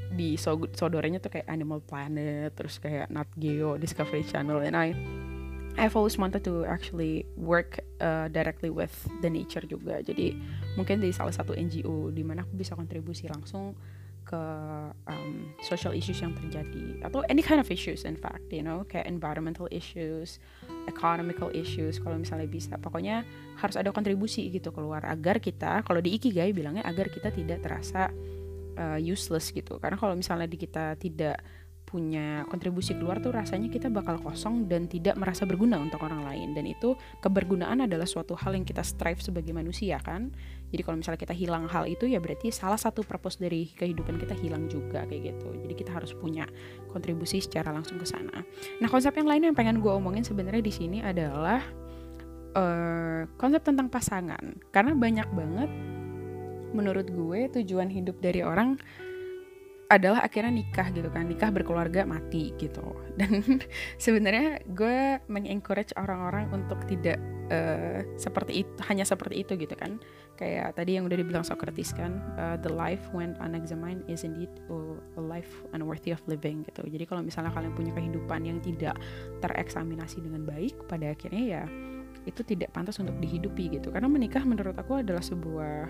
di 0.08 0.40
sodorenya 0.74 1.20
tuh 1.20 1.30
kayak 1.30 1.52
Animal 1.52 1.84
Planet 1.84 2.56
terus 2.56 2.80
kayak 2.80 3.12
Nat 3.12 3.28
Geo 3.36 3.76
Discovery 3.76 4.24
Channel 4.24 4.64
and 4.64 4.74
I 4.74 4.96
I've 5.78 5.94
always 5.94 6.18
wanted 6.18 6.42
to 6.50 6.66
actually 6.66 7.30
work 7.38 7.80
uh, 8.02 8.28
directly 8.34 8.74
with 8.74 8.92
the 9.22 9.30
nature 9.30 9.62
juga. 9.62 10.02
Jadi 10.02 10.34
mungkin 10.74 10.98
di 10.98 11.14
salah 11.14 11.32
satu 11.32 11.54
NGO 11.54 12.10
di 12.10 12.26
mana 12.26 12.42
aku 12.42 12.58
bisa 12.58 12.74
kontribusi 12.74 13.30
langsung 13.30 13.78
ke 14.28 14.44
um, 15.08 15.56
social 15.64 15.94
issues 15.94 16.20
yang 16.20 16.34
terjadi. 16.34 17.00
Atau 17.06 17.22
any 17.30 17.46
kind 17.46 17.62
of 17.62 17.70
issues 17.70 18.04
in 18.04 18.18
fact 18.18 18.50
you 18.50 18.66
know 18.66 18.84
kayak 18.90 19.08
environmental 19.08 19.70
issues 19.72 20.42
economical 20.90 21.54
issues 21.54 22.02
kalau 22.02 22.18
misalnya 22.18 22.50
bisa. 22.50 22.76
Pokoknya 22.82 23.22
harus 23.62 23.78
ada 23.78 23.94
kontribusi 23.94 24.50
gitu 24.50 24.74
keluar 24.74 25.06
agar 25.06 25.38
kita 25.38 25.86
kalau 25.86 26.02
di 26.02 26.18
ikigai 26.18 26.52
bilangnya 26.58 26.84
agar 26.90 27.08
kita 27.08 27.30
tidak 27.30 27.62
terasa 27.62 28.10
uh, 28.82 29.00
useless 29.00 29.54
gitu. 29.54 29.78
Karena 29.78 29.96
kalau 29.96 30.18
misalnya 30.18 30.50
di 30.50 30.58
kita 30.58 30.98
tidak 30.98 31.38
punya 31.88 32.44
kontribusi 32.52 32.92
keluar 33.00 33.24
tuh 33.24 33.32
rasanya 33.32 33.72
kita 33.72 33.88
bakal 33.88 34.20
kosong 34.20 34.68
dan 34.68 34.92
tidak 34.92 35.16
merasa 35.16 35.48
berguna 35.48 35.80
untuk 35.80 36.04
orang 36.04 36.28
lain. 36.28 36.52
Dan 36.52 36.68
itu 36.68 37.00
kebergunaan 37.24 37.88
adalah 37.88 38.04
suatu 38.04 38.36
hal 38.36 38.60
yang 38.60 38.68
kita 38.68 38.84
strive 38.84 39.24
sebagai 39.24 39.56
manusia 39.56 39.96
kan? 40.04 40.36
Jadi 40.68 40.82
kalau 40.84 41.00
misalnya 41.00 41.24
kita 41.24 41.32
hilang 41.32 41.72
hal 41.72 41.88
itu 41.88 42.12
ya 42.12 42.20
berarti 42.20 42.52
salah 42.52 42.76
satu 42.76 43.08
purpose 43.08 43.40
dari 43.40 43.72
kehidupan 43.72 44.20
kita 44.20 44.36
hilang 44.36 44.68
juga 44.68 45.08
kayak 45.08 45.32
gitu. 45.32 45.48
Jadi 45.64 45.74
kita 45.80 45.96
harus 45.96 46.12
punya 46.12 46.44
kontribusi 46.92 47.40
secara 47.40 47.72
langsung 47.72 47.96
ke 47.96 48.04
sana. 48.04 48.44
Nah 48.84 48.88
konsep 48.92 49.16
yang 49.16 49.32
lain 49.32 49.48
yang 49.48 49.56
pengen 49.56 49.80
gue 49.80 49.90
omongin 49.90 50.28
sebenarnya 50.28 50.60
di 50.60 50.74
sini 50.76 51.00
adalah 51.00 51.64
uh, 52.52 53.24
konsep 53.40 53.64
tentang 53.64 53.88
pasangan. 53.88 54.60
Karena 54.76 54.92
banyak 54.92 55.28
banget 55.32 55.72
menurut 56.76 57.08
gue 57.08 57.40
tujuan 57.64 57.88
hidup 57.88 58.20
dari 58.20 58.44
orang 58.44 58.76
adalah 59.88 60.20
akhirnya 60.24 60.52
nikah 60.52 60.92
gitu 60.92 61.08
kan. 61.08 61.28
Nikah 61.28 61.50
berkeluarga 61.52 62.04
mati 62.04 62.52
gitu. 62.60 62.96
Dan 63.20 63.62
sebenarnya 63.98 64.62
gue 64.68 65.24
mengencourage 65.32 65.96
orang-orang 65.96 66.52
untuk 66.52 66.84
tidak 66.92 67.18
uh, 67.52 68.04
seperti 68.20 68.68
itu 68.68 68.72
hanya 68.92 69.08
seperti 69.08 69.44
itu 69.48 69.56
gitu 69.56 69.76
kan. 69.80 70.00
Kayak 70.38 70.78
tadi 70.78 71.00
yang 71.00 71.10
udah 71.10 71.18
dibilang 71.18 71.42
Socrates 71.48 71.96
kan 71.96 72.22
uh, 72.38 72.60
the 72.62 72.70
life 72.70 73.02
when 73.16 73.34
unexamined 73.42 74.06
is 74.06 74.22
indeed 74.22 74.52
a 75.18 75.22
life 75.24 75.66
unworthy 75.72 76.12
of 76.14 76.22
living 76.28 76.62
gitu. 76.68 76.86
Jadi 76.86 77.08
kalau 77.08 77.24
misalnya 77.24 77.50
kalian 77.56 77.74
punya 77.74 77.96
kehidupan 77.96 78.46
yang 78.46 78.60
tidak 78.62 79.00
tereksaminasi 79.42 80.22
dengan 80.22 80.46
baik 80.46 80.76
pada 80.86 81.16
akhirnya 81.16 81.44
ya 81.44 81.64
itu 82.28 82.44
tidak 82.44 82.76
pantas 82.76 83.00
untuk 83.00 83.16
dihidupi 83.24 83.80
gitu. 83.80 83.90
Karena 83.90 84.12
menikah 84.12 84.44
menurut 84.44 84.76
aku 84.76 85.00
adalah 85.00 85.24
sebuah 85.24 85.88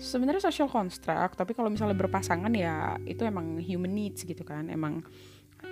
sebenarnya 0.00 0.42
social 0.48 0.66
construct 0.66 1.36
tapi 1.36 1.52
kalau 1.52 1.68
misalnya 1.68 1.94
berpasangan 1.94 2.50
ya 2.56 2.96
itu 3.04 3.22
emang 3.22 3.60
human 3.60 3.92
needs 3.92 4.24
gitu 4.24 4.40
kan 4.42 4.66
emang 4.72 5.04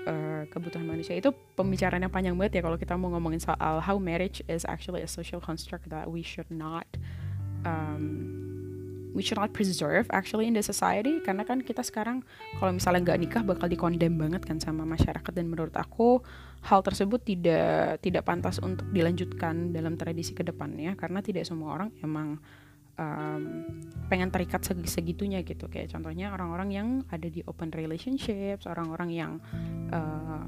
uh, 0.06 0.44
kebutuhan 0.52 0.84
manusia. 0.84 1.16
Itu 1.16 1.32
pembicaraan 1.56 2.04
yang 2.04 2.12
panjang 2.12 2.36
banget 2.36 2.60
ya 2.60 2.62
kalau 2.64 2.76
kita 2.76 2.94
mau 2.94 3.12
ngomongin 3.16 3.40
soal 3.40 3.80
how 3.80 3.96
marriage 3.96 4.44
is 4.46 4.68
actually 4.68 5.02
a 5.02 5.10
social 5.10 5.40
construct 5.40 5.88
that 5.88 6.06
we 6.06 6.20
should 6.20 6.48
not 6.52 6.86
um, 7.64 8.36
we 9.16 9.24
should 9.24 9.40
not 9.40 9.50
preserve 9.56 10.06
actually 10.12 10.46
in 10.46 10.54
the 10.54 10.64
society. 10.64 11.18
Karena 11.24 11.42
kan 11.42 11.64
kita 11.64 11.80
sekarang 11.80 12.22
kalau 12.60 12.76
misalnya 12.76 13.00
nggak 13.04 13.18
nikah 13.18 13.42
bakal 13.42 13.66
dikondem 13.66 14.14
banget 14.20 14.44
kan 14.44 14.60
sama 14.60 14.84
masyarakat. 14.84 15.32
Dan 15.32 15.48
menurut 15.48 15.74
aku 15.74 16.20
hal 16.68 16.84
tersebut 16.84 17.22
tidak 17.24 18.02
tidak 18.04 18.22
pantas 18.28 18.60
untuk 18.60 18.86
dilanjutkan 18.92 19.72
dalam 19.72 19.96
tradisi 19.96 20.34
ke 20.34 20.42
depannya 20.42 20.98
karena 20.98 21.22
tidak 21.22 21.46
semua 21.46 21.78
orang 21.78 21.90
emang 22.02 22.38
um, 22.98 23.64
pengen 24.10 24.28
terikat 24.28 24.66
seg 24.66 24.82
segitunya 24.84 25.40
gitu. 25.46 25.70
Kayak 25.70 25.94
contohnya 25.94 26.34
orang-orang 26.34 26.68
yang 26.74 26.88
ada 27.08 27.30
di 27.30 27.40
open 27.46 27.72
relationships 27.72 28.66
orang-orang 28.66 29.10
yang 29.14 29.32
uh, 29.94 30.44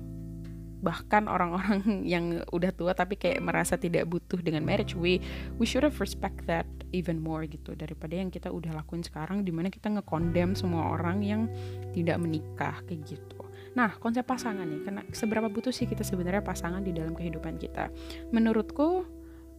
bahkan 0.80 1.28
orang-orang 1.28 1.80
yang 2.12 2.40
udah 2.50 2.72
tua 2.72 2.96
tapi 2.96 3.20
kayak 3.20 3.44
merasa 3.44 3.76
tidak 3.76 4.08
butuh 4.08 4.40
dengan 4.40 4.64
marriage 4.64 4.96
we 4.96 5.20
we 5.60 5.68
should 5.68 5.84
have 5.84 5.96
respect 6.00 6.40
that 6.48 6.66
even 6.90 7.20
more 7.22 7.46
gitu. 7.46 7.76
Daripada 7.78 8.18
yang 8.18 8.32
kita 8.32 8.50
udah 8.50 8.74
lakuin 8.74 9.06
sekarang 9.06 9.46
di 9.46 9.54
mana 9.54 9.70
kita 9.70 9.92
ngekondem 9.92 10.58
semua 10.58 10.90
orang 10.90 11.22
yang 11.22 11.46
tidak 11.94 12.18
menikah 12.18 12.82
kayak 12.88 13.06
gitu. 13.06 13.40
Nah 13.78 13.94
konsep 14.00 14.26
pasangan 14.26 14.66
nih. 14.66 14.80
Karena 14.82 15.02
seberapa 15.14 15.46
butuh 15.46 15.70
sih 15.70 15.86
kita 15.86 16.02
sebenarnya 16.02 16.42
pasangan 16.42 16.82
di 16.82 16.90
dalam 16.90 17.14
kehidupan 17.14 17.60
kita? 17.60 17.92
Menurutku 18.34 19.06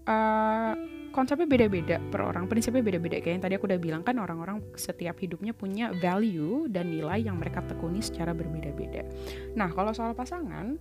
uh, 0.10 0.74
konsepnya 1.12 1.48
beda-beda 1.48 2.00
per 2.10 2.24
orang, 2.24 2.48
prinsipnya 2.48 2.82
beda-beda. 2.82 3.20
Kayak 3.20 3.34
yang 3.40 3.44
tadi 3.44 3.54
aku 3.60 3.66
udah 3.68 3.80
bilang 3.80 4.02
kan 4.02 4.18
orang-orang 4.18 4.64
setiap 4.74 5.20
hidupnya 5.20 5.52
punya 5.52 5.92
value 6.00 6.66
dan 6.72 6.90
nilai 6.90 7.28
yang 7.28 7.38
mereka 7.38 7.62
tekuni 7.68 8.00
secara 8.00 8.32
berbeda-beda. 8.32 9.06
Nah 9.54 9.70
kalau 9.72 9.92
soal 9.92 10.16
pasangan, 10.16 10.80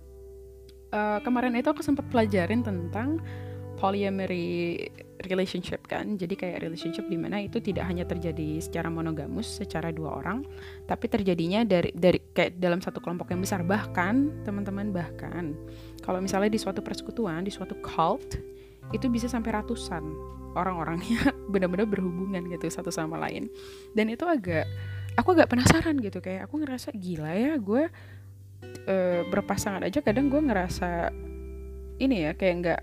uh, 0.95 1.19
kemarin 1.21 1.55
itu 1.59 1.69
aku 1.69 1.83
sempat 1.83 2.07
pelajarin 2.09 2.63
tentang 2.63 3.19
polyamory 3.79 4.77
relationship 5.25 5.85
kan. 5.89 6.17
Jadi 6.17 6.33
kayak 6.37 6.61
relationship 6.61 7.05
di 7.09 7.17
mana 7.17 7.41
itu 7.41 7.57
tidak 7.61 7.89
hanya 7.89 8.05
terjadi 8.05 8.61
secara 8.61 8.89
monogamus 8.89 9.61
secara 9.61 9.89
dua 9.93 10.21
orang 10.21 10.45
tapi 10.85 11.05
terjadinya 11.09 11.65
dari 11.65 11.93
dari 11.93 12.21
kayak 12.33 12.57
dalam 12.61 12.81
satu 12.81 13.01
kelompok 13.01 13.33
yang 13.33 13.41
besar. 13.41 13.65
Bahkan 13.65 14.45
teman-teman 14.45 14.93
bahkan 14.93 15.57
kalau 16.05 16.21
misalnya 16.21 16.53
di 16.53 16.61
suatu 16.61 16.81
persekutuan 16.85 17.45
di 17.45 17.51
suatu 17.53 17.77
cult 17.81 18.37
itu 18.91 19.07
bisa 19.07 19.27
sampai 19.31 19.55
ratusan 19.55 20.03
orang-orangnya 20.55 21.31
benar-benar 21.53 21.87
berhubungan 21.87 22.43
gitu 22.51 22.67
satu 22.67 22.91
sama 22.91 23.19
lain. 23.19 23.47
Dan 23.95 24.11
itu 24.11 24.23
agak 24.27 24.67
aku 25.15 25.35
agak 25.35 25.51
penasaran 25.51 25.99
gitu 25.99 26.23
kayak 26.23 26.47
aku 26.47 26.63
ngerasa 26.63 26.95
gila 26.95 27.35
ya 27.35 27.59
gue 27.59 27.83
uh, 28.87 29.21
berpasangan 29.27 29.83
aja 29.83 29.99
kadang 29.99 30.31
gue 30.31 30.39
ngerasa 30.39 31.11
ini 31.99 32.27
ya 32.27 32.31
kayak 32.31 32.55
nggak 32.63 32.81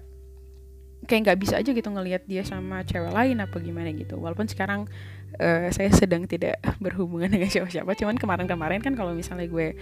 kayak 1.08 1.20
nggak 1.24 1.38
bisa 1.40 1.54
aja 1.56 1.70
gitu 1.72 1.88
ngelihat 1.88 2.26
dia 2.28 2.42
sama 2.44 2.82
cewek 2.82 3.12
lain 3.14 3.38
apa 3.38 3.56
gimana 3.62 3.92
gitu. 3.94 4.18
Walaupun 4.18 4.50
sekarang 4.50 4.90
uh, 5.38 5.68
saya 5.70 5.90
sedang 5.94 6.26
tidak 6.26 6.58
berhubungan 6.84 7.30
dengan 7.30 7.48
siapa-siapa 7.48 7.94
cuman 7.94 8.16
kemarin-kemarin 8.16 8.80
kan 8.82 8.96
kalau 8.98 9.12
misalnya 9.14 9.46
gue 9.46 9.76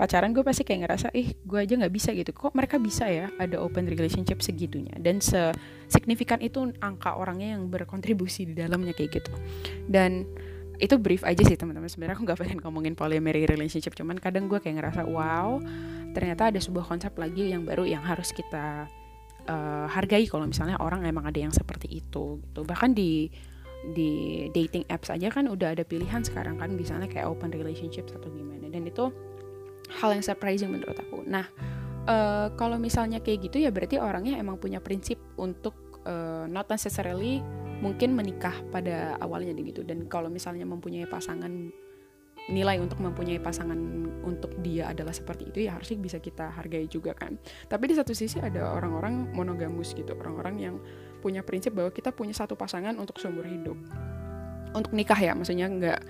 pacaran 0.00 0.32
gue 0.32 0.40
pasti 0.40 0.64
kayak 0.64 0.88
ngerasa 0.88 1.12
ih 1.12 1.36
gue 1.44 1.58
aja 1.60 1.76
nggak 1.76 1.92
bisa 1.92 2.16
gitu. 2.16 2.32
Kok 2.32 2.56
mereka 2.56 2.80
bisa 2.80 3.04
ya 3.04 3.28
ada 3.36 3.60
open 3.60 3.84
relationship 3.84 4.40
segitunya? 4.40 4.96
Dan 4.96 5.20
se 5.20 5.52
signifikan 5.92 6.40
itu 6.40 6.72
angka 6.80 7.20
orangnya 7.20 7.60
yang 7.60 7.68
berkontribusi 7.68 8.48
di 8.48 8.54
dalamnya 8.56 8.96
kayak 8.96 9.20
gitu. 9.20 9.32
Dan 9.84 10.24
itu 10.80 10.96
brief 10.96 11.20
aja 11.28 11.44
sih 11.44 11.52
teman-teman. 11.52 11.92
Sebenarnya 11.92 12.16
aku 12.16 12.24
nggak 12.24 12.40
pengen 12.40 12.58
ngomongin 12.64 12.96
polyamory 12.96 13.44
relationship 13.44 13.92
cuman 13.92 14.16
kadang 14.16 14.48
gue 14.48 14.56
kayak 14.56 14.80
ngerasa 14.80 15.04
wow 15.04 15.60
ternyata 16.16 16.48
ada 16.48 16.58
sebuah 16.58 16.88
konsep 16.88 17.12
lagi 17.20 17.52
yang 17.52 17.68
baru 17.68 17.84
yang 17.84 18.02
harus 18.02 18.32
kita 18.32 18.88
uh, 19.46 19.86
hargai 19.86 20.24
kalau 20.26 20.48
misalnya 20.48 20.80
orang 20.80 21.04
emang 21.04 21.28
ada 21.28 21.44
yang 21.44 21.52
seperti 21.52 22.00
itu 22.00 22.40
gitu. 22.40 22.64
Bahkan 22.64 22.96
di 22.96 23.28
di 23.80 24.44
dating 24.52 24.84
apps 24.92 25.12
aja 25.12 25.28
kan 25.28 25.48
udah 25.48 25.76
ada 25.76 25.84
pilihan 25.84 26.20
sekarang 26.20 26.60
kan 26.60 26.72
misalnya 26.72 27.08
kayak 27.08 27.28
open 27.28 27.52
relationship 27.52 28.08
atau 28.08 28.32
gimana. 28.32 28.68
Dan 28.72 28.88
itu 28.88 29.12
hal 29.90 30.14
yang 30.14 30.24
surprising 30.24 30.70
menurut 30.70 30.94
aku. 30.94 31.26
Nah, 31.26 31.50
uh, 32.06 32.48
kalau 32.54 32.78
misalnya 32.78 33.18
kayak 33.18 33.50
gitu 33.50 33.62
ya 33.62 33.74
berarti 33.74 33.98
orangnya 33.98 34.38
emang 34.38 34.56
punya 34.56 34.78
prinsip 34.78 35.18
untuk 35.36 36.02
uh, 36.06 36.46
not 36.46 36.70
necessarily 36.70 37.42
mungkin 37.80 38.12
menikah 38.14 38.54
pada 38.70 39.16
awalnya 39.18 39.56
gitu. 39.60 39.82
Dan 39.82 40.06
kalau 40.06 40.30
misalnya 40.30 40.68
mempunyai 40.68 41.08
pasangan 41.08 41.72
nilai 42.50 42.80
untuk 42.82 42.98
mempunyai 42.98 43.38
pasangan 43.38 43.78
untuk 44.26 44.50
dia 44.64 44.90
adalah 44.90 45.14
seperti 45.14 45.52
itu 45.52 45.68
ya 45.68 45.76
harusnya 45.76 46.00
bisa 46.00 46.18
kita 46.18 46.50
hargai 46.50 46.88
juga 46.88 47.12
kan. 47.14 47.36
Tapi 47.68 47.92
di 47.92 47.94
satu 47.94 48.16
sisi 48.16 48.40
ada 48.40 48.74
orang-orang 48.74 49.30
monogamus 49.36 49.92
gitu, 49.92 50.16
orang-orang 50.18 50.56
yang 50.58 50.76
punya 51.20 51.44
prinsip 51.44 51.76
bahwa 51.76 51.92
kita 51.92 52.10
punya 52.10 52.32
satu 52.32 52.56
pasangan 52.56 52.96
untuk 52.96 53.20
seumur 53.20 53.44
hidup. 53.44 53.76
Untuk 54.70 54.94
nikah 54.94 55.18
ya, 55.18 55.32
maksudnya 55.36 55.66
nggak 55.66 56.00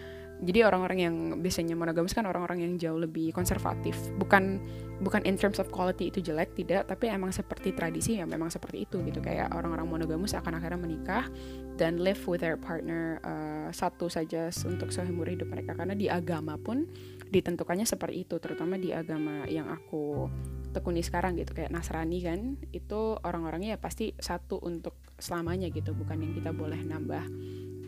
jadi 0.40 0.64
orang-orang 0.64 0.98
yang 1.04 1.16
biasanya 1.44 1.76
monogamus 1.76 2.16
kan 2.16 2.24
orang-orang 2.24 2.64
yang 2.64 2.72
jauh 2.80 2.96
lebih 2.96 3.28
konservatif. 3.36 3.92
Bukan 4.16 4.56
bukan 5.04 5.20
in 5.28 5.36
terms 5.36 5.60
of 5.60 5.68
quality 5.68 6.08
itu 6.08 6.24
jelek 6.24 6.56
tidak. 6.56 6.88
Tapi 6.88 7.12
emang 7.12 7.28
seperti 7.28 7.76
tradisi 7.76 8.16
ya 8.16 8.24
memang 8.24 8.48
seperti 8.48 8.88
itu 8.88 9.04
gitu. 9.04 9.20
Kayak 9.20 9.52
orang-orang 9.52 9.84
monogamus 10.00 10.32
akan 10.32 10.56
akhirnya 10.56 10.80
menikah 10.80 11.28
dan 11.76 12.00
live 12.00 12.20
with 12.24 12.40
their 12.40 12.56
partner 12.56 13.20
uh, 13.20 13.68
satu 13.68 14.08
saja 14.08 14.48
untuk 14.64 14.88
seumur 14.88 15.28
hidup 15.28 15.52
mereka. 15.52 15.76
Karena 15.76 15.92
di 15.92 16.08
agama 16.08 16.56
pun 16.56 16.88
ditentukannya 17.28 17.84
seperti 17.84 18.24
itu 18.24 18.40
terutama 18.40 18.80
di 18.80 18.96
agama 18.96 19.44
yang 19.44 19.68
aku 19.68 20.26
tekuni 20.70 21.02
sekarang 21.02 21.34
gitu 21.36 21.52
kayak 21.52 21.74
Nasrani 21.74 22.22
kan 22.22 22.56
itu 22.70 23.18
orang-orangnya 23.20 23.76
ya 23.76 23.78
pasti 23.78 24.14
satu 24.16 24.62
untuk 24.62 24.96
selamanya 25.18 25.68
gitu 25.68 25.92
bukan 25.92 26.22
yang 26.22 26.32
kita 26.32 26.50
boleh 26.54 26.80
nambah 26.80 27.24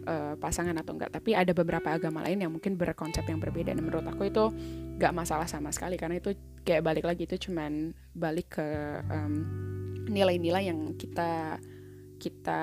uh, 0.07 0.35
pasangan 0.39 0.75
atau 0.79 0.99
enggak. 0.99 1.11
Tapi 1.15 1.35
ada 1.35 1.53
beberapa 1.55 1.95
agama 1.95 2.23
lain 2.27 2.43
yang 2.43 2.53
mungkin 2.53 2.75
berkonsep 2.75 3.25
yang 3.27 3.39
berbeda 3.39 3.75
dan 3.75 3.83
menurut 3.83 4.07
aku 4.07 4.29
itu 4.29 4.45
gak 4.99 5.15
masalah 5.15 5.47
sama 5.47 5.71
sekali 5.71 5.97
karena 5.99 6.19
itu 6.19 6.35
kayak 6.63 6.83
balik 6.83 7.05
lagi 7.07 7.27
itu 7.27 7.49
cuman 7.49 7.95
balik 8.15 8.59
ke 8.59 8.67
nilai-nilai 10.07 10.63
um, 10.67 10.69
yang 10.69 10.81
kita 10.95 11.59
kita 12.23 12.63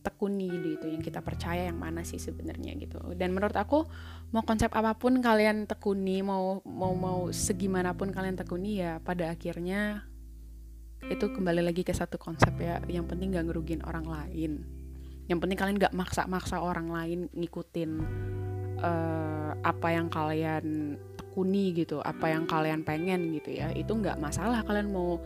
tekuni 0.00 0.48
gitu 0.48 0.88
yang 0.88 1.04
kita 1.04 1.20
percaya 1.20 1.68
yang 1.68 1.76
mana 1.76 2.00
sih 2.08 2.16
sebenarnya 2.16 2.72
gitu. 2.80 2.96
Dan 3.12 3.36
menurut 3.36 3.52
aku 3.52 3.84
mau 4.32 4.40
konsep 4.48 4.72
apa 4.72 4.96
pun 4.96 5.20
kalian 5.20 5.68
tekuni 5.68 6.24
mau 6.24 6.64
mau 6.64 6.96
mau 6.96 7.28
segimanapun 7.28 8.08
kalian 8.08 8.40
tekuni 8.40 8.80
ya 8.80 8.96
pada 9.04 9.28
akhirnya 9.36 10.08
itu 11.04 11.28
kembali 11.28 11.60
lagi 11.60 11.84
ke 11.84 11.92
satu 11.92 12.16
konsep 12.16 12.56
ya. 12.56 12.80
Yang 12.88 13.12
penting 13.12 13.36
gak 13.36 13.52
ngerugiin 13.52 13.84
orang 13.84 14.08
lain. 14.08 14.64
Yang 15.28 15.38
penting 15.44 15.58
kalian 15.60 15.76
gak 15.76 15.92
maksa-maksa 15.92 16.56
orang 16.64 16.88
lain 16.88 17.28
ngikutin 17.36 17.90
uh, 18.80 19.52
apa 19.60 19.88
yang 19.92 20.08
kalian 20.08 20.96
tekuni 21.20 21.76
gitu 21.76 22.00
apa 22.00 22.32
yang 22.32 22.48
kalian 22.48 22.80
pengen 22.88 23.36
gitu 23.36 23.52
ya. 23.52 23.68
Itu 23.76 24.00
nggak 24.00 24.16
masalah 24.16 24.64
kalian 24.64 24.88
mau 24.88 25.20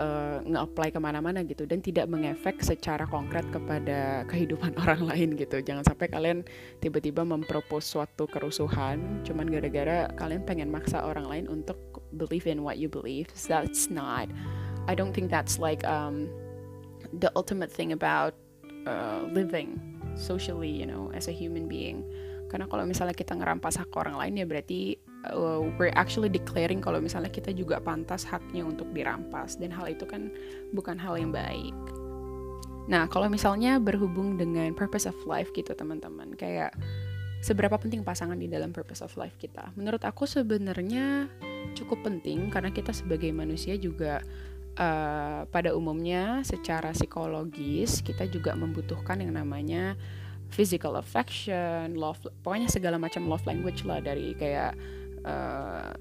uh, 0.00 0.40
nge-apply 0.42 0.88
ke 0.96 0.98
mana-mana 0.98 1.44
gitu 1.44 1.68
dan 1.68 1.84
tidak 1.84 2.08
mengefek 2.08 2.58
secara 2.64 3.04
konkret 3.04 3.44
kepada 3.52 4.24
kehidupan 4.26 4.72
orang 4.82 5.04
lain 5.04 5.36
gitu. 5.36 5.60
Jangan 5.60 5.84
sampai 5.84 6.08
kalian 6.08 6.42
tiba-tiba 6.80 7.22
mempropos 7.22 7.84
suatu 7.84 8.24
kerusuhan 8.24 9.22
cuman 9.22 9.46
gara-gara 9.52 10.08
kalian 10.16 10.42
pengen 10.48 10.72
maksa 10.72 11.04
orang 11.04 11.28
lain 11.28 11.44
untuk 11.46 11.76
believe 12.16 12.48
in 12.48 12.64
what 12.64 12.80
you 12.80 12.88
believe. 12.88 13.28
That's 13.46 13.92
not 13.92 14.32
I 14.88 14.96
don't 14.96 15.12
think 15.12 15.28
that's 15.28 15.60
like 15.60 15.84
um, 15.84 16.32
the 17.12 17.28
ultimate 17.36 17.70
thing 17.70 17.92
about 17.92 18.34
uh, 18.88 19.28
living 19.30 19.76
socially 20.16 20.72
you 20.72 20.88
know 20.88 21.12
as 21.12 21.28
a 21.28 21.34
human 21.36 21.68
being. 21.68 22.02
Karena 22.50 22.66
kalau 22.66 22.82
misalnya 22.82 23.14
kita 23.14 23.38
ngerampas 23.38 23.78
hak 23.78 23.94
orang 23.94 24.18
lain 24.18 24.42
ya 24.42 24.46
berarti 24.48 24.98
uh, 25.28 25.60
we're 25.76 25.92
actually 25.98 26.32
declaring 26.32 26.80
kalau 26.80 27.02
misalnya 27.02 27.28
kita 27.28 27.52
juga 27.52 27.82
pantas 27.82 28.24
haknya 28.24 28.64
untuk 28.64 28.88
dirampas 28.96 29.60
dan 29.60 29.68
hal 29.74 29.90
itu 29.90 30.08
kan 30.08 30.32
bukan 30.72 30.96
hal 30.96 31.20
yang 31.20 31.34
baik. 31.34 31.76
Nah, 32.90 33.06
kalau 33.06 33.30
misalnya 33.30 33.78
berhubung 33.78 34.34
dengan 34.40 34.74
purpose 34.74 35.06
of 35.06 35.14
life 35.28 35.52
gitu 35.54 35.70
teman-teman, 35.76 36.34
kayak 36.34 36.74
seberapa 37.44 37.76
penting 37.78 38.02
pasangan 38.02 38.34
di 38.34 38.50
dalam 38.50 38.74
purpose 38.74 39.04
of 39.04 39.14
life 39.14 39.36
kita? 39.38 39.70
Menurut 39.78 40.02
aku 40.02 40.26
sebenarnya 40.26 41.30
cukup 41.78 42.02
penting 42.02 42.50
karena 42.50 42.74
kita 42.74 42.90
sebagai 42.90 43.30
manusia 43.30 43.78
juga 43.78 44.18
uh, 44.80 45.46
pada 45.48 45.70
umumnya 45.76 46.42
secara 46.42 46.90
psikologis 46.90 48.02
kita 48.02 48.26
juga 48.26 48.58
membutuhkan 48.58 49.22
yang 49.22 49.38
namanya 49.38 49.94
physical 50.50 50.98
affection, 50.98 51.94
love, 51.94 52.18
pokoknya 52.42 52.66
segala 52.66 52.98
macam 52.98 53.30
love 53.30 53.46
language 53.46 53.86
lah 53.86 54.02
dari 54.02 54.34
kayak 54.34 54.74
uh, 55.24 55.92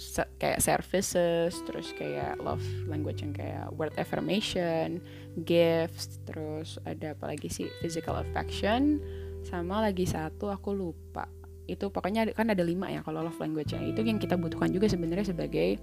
se 0.00 0.24
kayak 0.40 0.64
services, 0.64 1.60
terus 1.68 1.92
kayak 1.92 2.40
love 2.40 2.64
language 2.88 3.20
yang 3.20 3.36
kayak 3.36 3.68
word 3.76 3.92
affirmation, 4.00 5.04
gifts, 5.44 6.16
terus 6.24 6.80
ada 6.88 7.12
apa 7.12 7.36
lagi 7.36 7.52
sih 7.52 7.68
physical 7.84 8.16
affection, 8.16 8.96
sama 9.44 9.84
lagi 9.84 10.08
satu 10.08 10.48
aku 10.48 10.72
lupa. 10.72 11.28
Itu 11.68 11.92
pokoknya 11.92 12.32
kan 12.32 12.48
ada 12.48 12.64
lima 12.64 12.88
ya 12.88 13.04
kalau 13.04 13.20
love 13.20 13.38
language 13.38 13.76
yang 13.76 13.92
itu 13.92 14.00
yang 14.00 14.16
kita 14.16 14.40
butuhkan 14.40 14.72
juga 14.72 14.88
sebenarnya 14.88 15.36
sebagai 15.36 15.76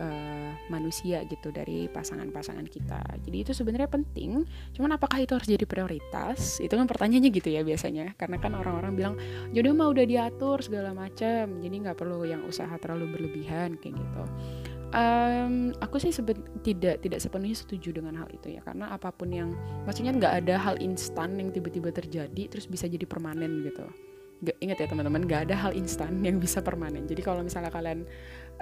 uh, 0.00 0.52
manusia 0.72 1.22
gitu 1.28 1.50
dari 1.50 1.86
pasangan-pasangan 1.90 2.66
kita. 2.68 3.02
Jadi 3.26 3.36
itu 3.36 3.52
sebenarnya 3.52 3.90
penting. 3.90 4.46
Cuman 4.74 4.96
apakah 4.96 5.22
itu 5.22 5.34
harus 5.36 5.48
jadi 5.48 5.66
prioritas? 5.66 6.58
Itu 6.58 6.74
kan 6.74 6.86
pertanyaannya 6.88 7.30
gitu 7.30 7.48
ya 7.50 7.62
biasanya. 7.62 8.14
Karena 8.16 8.40
kan 8.40 8.52
orang-orang 8.56 8.92
bilang 8.94 9.14
jodoh 9.52 9.74
mah 9.76 9.90
udah 9.90 10.04
diatur 10.06 10.62
segala 10.64 10.96
macam. 10.96 11.60
Jadi 11.60 11.74
nggak 11.74 11.96
perlu 11.98 12.24
yang 12.26 12.42
usaha 12.46 12.72
terlalu 12.80 13.10
berlebihan 13.14 13.76
kayak 13.78 13.98
gitu. 13.98 14.24
Um, 14.94 15.74
aku 15.82 15.98
sih 15.98 16.14
seben 16.14 16.38
tidak 16.62 17.02
tidak 17.02 17.18
sepenuhnya 17.18 17.58
setuju 17.58 17.90
dengan 17.98 18.14
hal 18.14 18.30
itu 18.30 18.54
ya 18.54 18.62
karena 18.62 18.94
apa 18.94 19.10
pun 19.10 19.26
yang 19.26 19.50
maksudnya 19.82 20.14
nggak 20.14 20.46
ada 20.46 20.54
hal 20.54 20.78
instan 20.78 21.34
yang 21.34 21.50
tiba-tiba 21.50 21.90
terjadi 21.90 22.46
terus 22.46 22.70
bisa 22.70 22.86
jadi 22.86 23.02
permanen 23.02 23.66
gitu 23.66 23.90
gak, 24.44 24.56
ingat 24.60 24.78
ya 24.82 24.86
teman-teman 24.86 25.24
gak 25.24 25.50
ada 25.50 25.56
hal 25.56 25.72
instan 25.74 26.20
yang 26.20 26.36
bisa 26.36 26.60
permanen 26.60 27.08
jadi 27.08 27.22
kalau 27.24 27.40
misalnya 27.40 27.72
kalian 27.72 28.04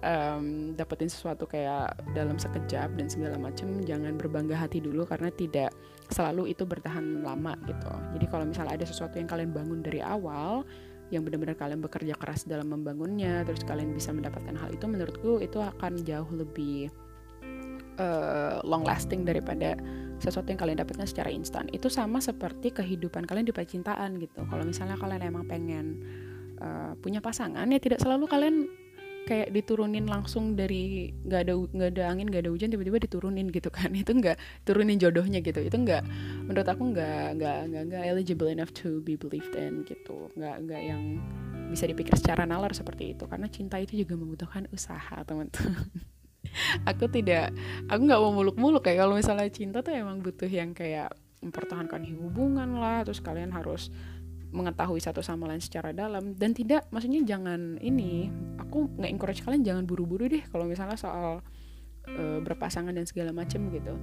um, 0.00 0.72
dapetin 0.72 1.12
sesuatu 1.12 1.44
kayak 1.44 1.92
dalam 2.16 2.40
sekejap 2.40 2.96
dan 2.96 3.06
segala 3.12 3.36
macam 3.36 3.68
jangan 3.84 4.16
berbangga 4.16 4.56
hati 4.56 4.80
dulu 4.80 5.04
karena 5.04 5.28
tidak 5.28 5.70
selalu 6.08 6.52
itu 6.52 6.64
bertahan 6.64 7.20
lama 7.20 7.56
gitu. 7.68 7.92
Jadi 8.16 8.26
kalau 8.28 8.44
misalnya 8.48 8.72
ada 8.76 8.86
sesuatu 8.88 9.16
yang 9.20 9.28
kalian 9.28 9.52
bangun 9.52 9.80
dari 9.84 10.00
awal 10.00 10.64
yang 11.12 11.28
benar-benar 11.28 11.56
kalian 11.60 11.84
bekerja 11.84 12.16
keras 12.16 12.48
dalam 12.48 12.72
membangunnya 12.72 13.44
terus 13.44 13.60
kalian 13.68 13.92
bisa 13.92 14.16
mendapatkan 14.16 14.56
hal 14.56 14.72
itu 14.72 14.88
menurutku 14.88 15.44
itu 15.44 15.60
akan 15.60 16.00
jauh 16.08 16.30
lebih 16.32 16.88
uh, 18.00 18.64
long 18.64 18.80
lasting 18.80 19.28
daripada 19.28 19.76
sesuatu 20.22 20.48
yang 20.48 20.60
kalian 20.60 20.78
dapatkan 20.80 21.04
secara 21.04 21.28
instan. 21.28 21.68
Itu 21.74 21.90
sama 21.92 22.22
seperti 22.22 22.72
kehidupan 22.72 23.26
kalian 23.26 23.44
di 23.44 23.54
percintaan 23.54 24.16
gitu. 24.22 24.46
Kalau 24.46 24.64
misalnya 24.64 24.96
kalian 24.96 25.20
emang 25.20 25.44
pengen 25.44 25.86
uh, 26.62 26.94
punya 26.96 27.18
pasangan 27.18 27.66
ya 27.68 27.78
tidak 27.82 27.98
selalu 28.00 28.30
kalian 28.30 28.70
kayak 29.22 29.54
diturunin 29.54 30.04
langsung 30.04 30.58
dari 30.58 31.14
nggak 31.24 31.40
ada 31.46 31.54
nggak 31.54 31.90
ada 31.94 32.04
angin 32.10 32.26
nggak 32.28 32.42
ada 32.48 32.50
hujan 32.52 32.68
tiba-tiba 32.74 32.98
diturunin 33.02 33.46
gitu 33.48 33.70
kan. 33.70 33.90
Itu 34.02 34.12
nggak 34.16 34.66
turunin 34.66 34.98
jodohnya 34.98 35.40
gitu. 35.40 35.60
Itu 35.62 35.76
nggak 35.82 36.02
menurut 36.48 36.68
aku 36.68 36.82
nggak 36.92 37.26
nggak 37.38 37.58
nggak 37.70 37.82
nggak 37.92 38.02
eligible 38.06 38.50
enough 38.50 38.74
to 38.74 39.00
be 39.02 39.14
believed 39.14 39.54
in 39.54 39.86
gitu. 39.86 40.30
Nggak 40.34 40.56
nggak 40.68 40.82
yang 40.82 41.02
bisa 41.72 41.88
dipikir 41.88 42.14
secara 42.18 42.44
nalar 42.44 42.74
seperti 42.76 43.16
itu. 43.16 43.24
Karena 43.24 43.48
cinta 43.48 43.80
itu 43.80 43.96
juga 43.96 44.18
membutuhkan 44.18 44.68
usaha 44.74 45.22
teman-teman. 45.24 45.88
Aku 46.90 47.08
tidak 47.08 47.54
aku 47.86 48.02
nggak 48.02 48.20
mau 48.20 48.34
muluk-muluk 48.34 48.84
kayak 48.84 49.06
kalau 49.06 49.14
misalnya 49.16 49.48
cinta 49.48 49.80
tuh 49.80 49.94
emang 49.94 50.20
butuh 50.20 50.50
yang 50.50 50.76
kayak 50.76 51.14
mempertahankan 51.42 52.06
hubungan 52.18 52.78
lah 52.78 53.02
terus 53.02 53.18
kalian 53.18 53.50
harus 53.50 53.90
mengetahui 54.52 55.00
satu 55.00 55.24
sama 55.24 55.48
lain 55.48 55.64
secara 55.64 55.90
dalam. 55.90 56.36
Dan 56.36 56.52
tidak 56.52 56.86
maksudnya 56.92 57.24
jangan 57.24 57.80
ini 57.80 58.28
aku 58.60 58.92
nggak 59.00 59.10
encourage 59.10 59.40
kalian 59.42 59.64
jangan 59.64 59.84
buru-buru 59.88 60.28
deh 60.28 60.44
kalau 60.52 60.68
misalnya 60.68 61.00
soal 61.00 61.40
uh, 62.08 62.38
berpasangan 62.44 62.92
dan 62.92 63.08
segala 63.08 63.32
macem 63.32 63.66
gitu. 63.72 63.96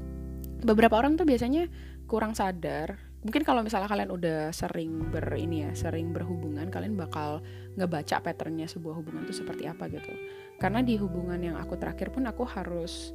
Beberapa 0.59 0.99
orang 0.99 1.15
tuh 1.15 1.23
biasanya 1.23 1.69
kurang 2.09 2.35
sadar. 2.35 2.99
Mungkin 3.19 3.43
kalau 3.43 3.63
misalnya 3.63 3.91
kalian 3.91 4.12
udah 4.15 4.39
sering 4.55 5.12
ber 5.12 5.27
ini 5.35 5.67
ya 5.67 5.71
sering 5.75 6.15
berhubungan 6.15 6.71
kalian 6.71 6.95
bakal 6.95 7.43
ngebaca 7.75 8.23
patternnya 8.23 8.63
sebuah 8.63 8.95
hubungan 9.03 9.27
itu 9.27 9.43
seperti 9.43 9.67
apa 9.67 9.91
gitu. 9.91 10.12
Karena 10.55 10.79
di 10.83 10.95
hubungan 10.95 11.39
yang 11.39 11.55
aku 11.59 11.75
terakhir 11.75 12.15
pun 12.15 12.27
aku 12.27 12.47
harus 12.47 13.12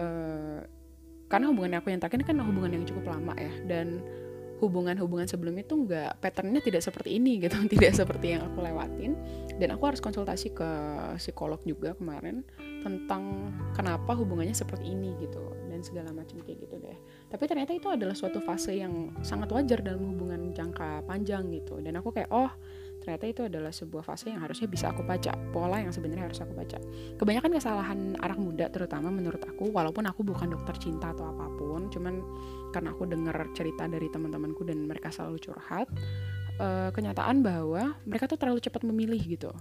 uh, 0.00 0.64
karena 1.28 1.46
hubungan 1.52 1.76
aku 1.80 1.92
yang 1.92 2.00
terakhir 2.00 2.24
kan 2.24 2.40
hubungan 2.40 2.72
yang 2.80 2.84
cukup 2.88 3.16
lama 3.16 3.36
ya. 3.36 3.52
Dan 3.68 4.00
hubungan-hubungan 4.62 5.26
sebelumnya 5.26 5.66
tuh 5.66 5.86
nggak 5.86 6.22
patternnya 6.22 6.62
tidak 6.62 6.82
seperti 6.84 7.18
ini 7.18 7.42
gitu 7.42 7.56
tidak 7.74 7.92
seperti 7.96 8.36
yang 8.38 8.46
aku 8.46 8.62
lewatin. 8.62 9.18
Dan 9.54 9.74
aku 9.74 9.86
harus 9.86 10.02
konsultasi 10.02 10.50
ke 10.54 10.70
psikolog 11.18 11.62
juga 11.62 11.94
kemarin 11.94 12.42
tentang 12.82 13.54
kenapa 13.72 14.12
hubungannya 14.18 14.52
seperti 14.52 14.92
ini 14.92 15.14
gitu 15.22 15.40
dan 15.70 15.80
segala 15.80 16.10
macam 16.10 16.42
kayak 16.42 16.68
gitu 16.68 16.76
deh. 16.78 16.98
Tapi 17.30 17.44
ternyata 17.48 17.72
itu 17.72 17.88
adalah 17.90 18.14
suatu 18.14 18.42
fase 18.42 18.76
yang 18.78 19.14
sangat 19.22 19.50
wajar 19.54 19.80
dalam 19.80 20.14
hubungan 20.14 20.52
jangka 20.54 21.06
panjang 21.06 21.50
gitu. 21.54 21.78
Dan 21.80 21.98
aku 21.98 22.10
kayak 22.12 22.30
oh 22.30 22.50
ternyata 23.04 23.28
itu 23.28 23.44
adalah 23.44 23.68
sebuah 23.68 24.00
fase 24.00 24.32
yang 24.32 24.40
harusnya 24.40 24.64
bisa 24.64 24.88
aku 24.88 25.04
baca 25.04 25.36
pola 25.52 25.76
yang 25.76 25.92
sebenarnya 25.92 26.32
harus 26.32 26.40
aku 26.40 26.56
baca. 26.56 26.80
Kebanyakan 27.20 27.50
kesalahan 27.52 27.98
anak 28.16 28.38
muda 28.40 28.72
terutama 28.72 29.12
menurut 29.12 29.44
aku 29.44 29.68
walaupun 29.68 30.08
aku 30.08 30.24
bukan 30.24 30.56
dokter 30.56 30.72
cinta 30.80 31.12
atau 31.12 31.28
apa 31.36 31.46
pun 31.52 31.92
cuman 31.92 32.24
karena 32.72 32.96
aku 32.96 33.04
dengar 33.04 33.36
cerita 33.52 33.84
dari 33.84 34.08
teman-temanku 34.08 34.64
dan 34.64 34.88
mereka 34.88 35.12
selalu 35.12 35.36
curhat 35.36 35.86
uh, 36.58 36.90
kenyataan 36.90 37.44
bahwa 37.44 37.92
mereka 38.08 38.24
tuh 38.24 38.40
terlalu 38.40 38.64
cepat 38.64 38.82
memilih 38.88 39.20
gitu. 39.20 39.52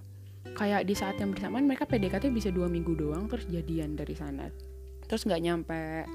Kayak 0.56 0.86
di 0.88 0.95
saat 0.95 1.17
yang 1.17 1.36
bersamaan 1.36 1.65
mereka 1.65 1.84
PDKT 1.89 2.29
bisa 2.32 2.47
dua 2.53 2.71
minggu 2.71 2.95
doang 2.95 3.27
terus 3.27 3.43
jadian 3.49 3.99
dari 3.99 4.15
sana. 4.15 4.47
Terus 5.03 5.25
nggak 5.25 5.41
nyampe 5.41 6.06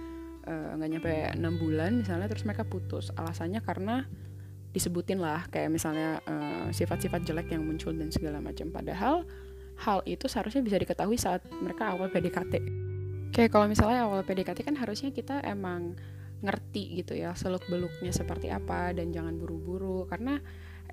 eh, 0.47 0.71
nggak 0.79 0.89
uh, 0.89 0.93
nyampe 0.95 1.13
enam 1.35 1.59
bulan 1.59 2.07
misalnya 2.07 2.31
terus 2.31 2.47
mereka 2.47 2.63
putus. 2.63 3.11
Alasannya 3.19 3.59
karena 3.67 4.07
disebutin 4.73 5.19
lah 5.19 5.49
kayak 5.49 5.73
misalnya 5.73 6.21
eh, 6.25 6.69
sifat-sifat 6.73 7.25
jelek 7.25 7.53
yang 7.53 7.65
muncul 7.65 7.95
dan 7.95 8.13
segala 8.13 8.39
macam. 8.43 8.69
Padahal 8.73 9.25
hal 9.79 10.03
itu 10.05 10.27
seharusnya 10.27 10.61
bisa 10.61 10.77
diketahui 10.77 11.15
saat 11.15 11.45
mereka 11.63 11.95
awal 11.95 12.11
PDKT 12.11 12.87
kayak 13.33 13.55
kalau 13.55 13.71
misalnya 13.71 14.03
awal 14.09 14.25
PDKT 14.25 14.67
kan 14.67 14.75
harusnya 14.75 15.15
kita 15.15 15.45
emang 15.45 15.95
ngerti 16.39 17.03
gitu 17.03 17.19
ya 17.19 17.35
seluk 17.35 17.67
beluknya 17.67 18.15
seperti 18.15 18.49
apa 18.49 18.95
dan 18.95 19.11
jangan 19.11 19.35
buru-buru. 19.37 20.07
Karena 20.07 20.39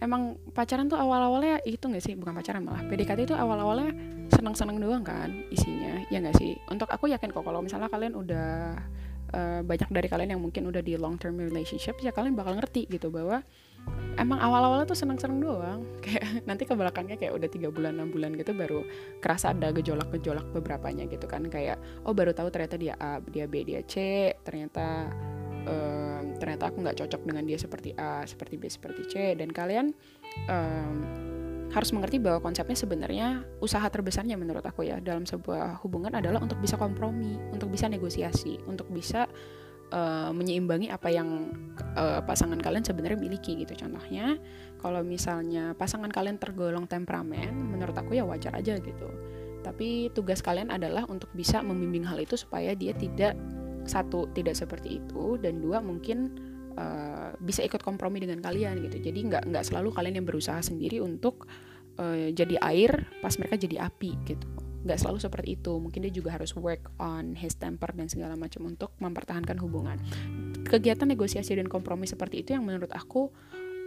emang 0.02 0.42
pacaran 0.52 0.90
tuh 0.90 0.98
awal-awalnya 0.98 1.62
itu 1.64 1.86
nggak 1.86 2.04
sih? 2.04 2.14
Bukan 2.18 2.34
pacaran 2.34 2.66
malah. 2.66 2.84
PDKT 2.90 3.30
itu 3.30 3.36
awal-awalnya 3.38 3.94
senang-senang 4.34 4.82
doang 4.82 5.06
kan 5.06 5.30
isinya 5.54 6.02
ya 6.10 6.18
nggak 6.22 6.38
sih? 6.38 6.58
Untuk 6.70 6.90
aku 6.90 7.10
yakin 7.14 7.30
kok 7.30 7.46
kalau 7.46 7.62
misalnya 7.62 7.90
kalian 7.90 8.18
udah 8.18 8.78
uh, 9.34 9.62
banyak 9.66 9.90
dari 9.90 10.08
kalian 10.12 10.38
yang 10.38 10.42
mungkin 10.44 10.68
udah 10.70 10.84
di 10.84 11.00
long 11.00 11.18
term 11.18 11.40
relationship 11.40 11.98
ya 12.04 12.14
kalian 12.14 12.38
bakal 12.38 12.54
ngerti 12.54 12.86
gitu 12.92 13.10
bahwa 13.10 13.42
emang 14.18 14.40
awal-awalnya 14.42 14.90
tuh 14.90 14.98
seneng-seneng 14.98 15.40
doang. 15.42 15.82
Kayak 16.04 16.46
nanti 16.46 16.64
ke 16.66 16.74
belakangnya 16.74 17.18
kayak 17.18 17.34
udah 17.38 17.50
tiga 17.50 17.70
bulan 17.70 17.98
enam 17.98 18.10
bulan 18.10 18.34
gitu 18.38 18.54
baru 18.54 18.82
kerasa 19.22 19.54
ada 19.54 19.70
gejolak-gejolak 19.74 20.46
beberapanya 20.54 21.06
gitu 21.10 21.26
kan. 21.26 21.46
Kayak 21.50 21.82
oh 22.06 22.14
baru 22.14 22.34
tahu 22.34 22.50
ternyata 22.54 22.76
dia 22.78 22.94
A 22.98 23.22
dia 23.22 23.46
B 23.46 23.66
dia 23.66 23.82
C 23.86 24.32
ternyata 24.42 25.10
um, 25.66 26.38
ternyata 26.38 26.70
aku 26.70 26.82
nggak 26.82 26.98
cocok 27.06 27.22
dengan 27.26 27.44
dia 27.46 27.58
seperti 27.58 27.94
A 27.98 28.26
seperti 28.26 28.56
B 28.58 28.64
seperti 28.70 29.02
C. 29.10 29.14
Dan 29.38 29.50
kalian 29.54 29.94
um, 30.50 30.96
harus 31.74 31.90
mengerti 31.92 32.22
bahwa 32.22 32.40
konsepnya 32.44 32.78
sebenarnya 32.78 33.28
usaha 33.60 33.84
terbesarnya 33.88 34.38
menurut 34.38 34.64
aku 34.64 34.86
ya 34.86 35.02
dalam 35.02 35.26
sebuah 35.26 35.82
hubungan 35.82 36.14
adalah 36.14 36.40
untuk 36.40 36.62
bisa 36.62 36.78
kompromi, 36.78 37.36
untuk 37.52 37.74
bisa 37.74 37.90
negosiasi, 37.90 38.62
untuk 38.70 38.88
bisa 38.94 39.26
uh, 39.92 40.32
menyeimbangi 40.32 40.90
apa 40.90 41.12
yang 41.12 41.52
uh, 41.98 42.22
pasangan 42.24 42.58
kalian 42.58 42.86
sebenarnya 42.86 43.20
miliki 43.20 43.60
gitu. 43.60 43.76
Contohnya, 43.76 44.40
kalau 44.80 45.02
misalnya 45.02 45.76
pasangan 45.76 46.10
kalian 46.10 46.40
tergolong 46.40 46.88
temperamen, 46.88 47.52
menurut 47.52 47.98
aku 47.98 48.16
ya 48.18 48.24
wajar 48.24 48.56
aja 48.56 48.78
gitu. 48.80 49.10
Tapi 49.66 50.14
tugas 50.14 50.46
kalian 50.46 50.70
adalah 50.70 51.10
untuk 51.10 51.34
bisa 51.34 51.66
membimbing 51.66 52.06
hal 52.06 52.22
itu 52.22 52.38
supaya 52.38 52.78
dia 52.78 52.94
tidak 52.94 53.34
satu 53.86 54.30
tidak 54.34 54.58
seperti 54.58 55.02
itu 55.02 55.38
dan 55.42 55.62
dua 55.62 55.78
mungkin 55.78 56.34
uh, 56.76 57.34
bisa 57.40 57.64
ikut 57.64 57.82
kompromi 57.82 58.22
dengan 58.24 58.40
kalian 58.44 58.80
gitu. 58.86 59.00
Jadi 59.00 59.20
nggak 59.32 59.44
nggak 59.50 59.64
selalu 59.66 59.90
kalian 59.96 60.22
yang 60.22 60.28
berusaha 60.28 60.60
sendiri 60.62 61.00
untuk 61.02 61.48
uh, 62.00 62.30
jadi 62.32 62.60
air 62.62 63.08
pas 63.20 63.36
mereka 63.40 63.56
jadi 63.60 63.88
api 63.88 64.12
gitu. 64.28 64.48
Nggak 64.86 65.02
selalu 65.02 65.18
seperti 65.18 65.50
itu. 65.58 65.74
Mungkin 65.82 66.00
dia 66.06 66.14
juga 66.14 66.38
harus 66.38 66.54
work 66.54 66.94
on 67.02 67.34
his 67.34 67.58
temper 67.58 67.90
dan 67.98 68.06
segala 68.06 68.38
macam 68.38 68.70
untuk 68.70 68.94
mempertahankan 69.02 69.58
hubungan. 69.58 69.98
Kegiatan 70.68 71.10
negosiasi 71.10 71.58
dan 71.58 71.66
kompromi 71.66 72.06
seperti 72.06 72.46
itu 72.46 72.54
yang 72.54 72.64
menurut 72.68 72.94
aku 72.94 73.34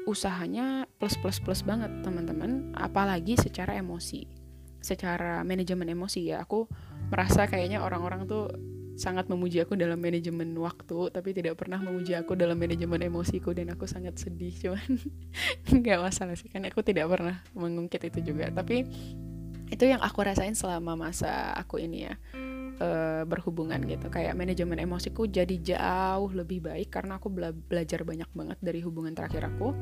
usahanya 0.08 0.88
plus 0.96 1.14
plus 1.20 1.38
plus 1.38 1.62
banget 1.62 1.92
teman-teman. 2.02 2.74
Apalagi 2.74 3.38
secara 3.38 3.78
emosi. 3.78 4.26
Secara 4.82 5.46
manajemen 5.46 5.86
emosi 5.86 6.34
ya. 6.34 6.42
Aku 6.42 6.66
merasa 7.14 7.46
kayaknya 7.46 7.82
orang-orang 7.82 8.26
tuh 8.26 8.50
sangat 8.98 9.30
memuji 9.30 9.62
aku 9.62 9.78
dalam 9.78 10.02
manajemen 10.02 10.50
waktu 10.58 11.14
tapi 11.14 11.30
tidak 11.30 11.54
pernah 11.54 11.78
memuji 11.78 12.18
aku 12.18 12.34
dalam 12.34 12.58
manajemen 12.58 12.98
emosiku 12.98 13.54
dan 13.54 13.70
aku 13.70 13.86
sangat 13.86 14.18
sedih 14.18 14.50
cuman 14.50 14.98
nggak 15.78 15.98
masalah 16.02 16.34
sih 16.34 16.50
kan 16.50 16.66
aku 16.66 16.82
tidak 16.82 17.06
pernah 17.06 17.38
mengungkit 17.54 18.10
itu 18.10 18.34
juga. 18.34 18.50
Tapi 18.50 18.82
itu 19.70 19.84
yang 19.86 20.02
aku 20.02 20.26
rasain 20.26 20.58
selama 20.58 20.98
masa 20.98 21.54
aku 21.54 21.78
ini 21.78 22.10
ya 22.10 22.14
uh, 22.82 23.22
berhubungan 23.22 23.78
gitu. 23.86 24.10
Kayak 24.10 24.34
manajemen 24.34 24.82
emosiku 24.82 25.30
jadi 25.30 25.56
jauh 25.62 26.34
lebih 26.34 26.66
baik 26.66 26.90
karena 26.90 27.22
aku 27.22 27.30
bela 27.30 27.54
belajar 27.54 28.02
banyak 28.02 28.26
banget 28.34 28.58
dari 28.58 28.80
hubungan 28.82 29.14
terakhir 29.14 29.46
aku. 29.46 29.76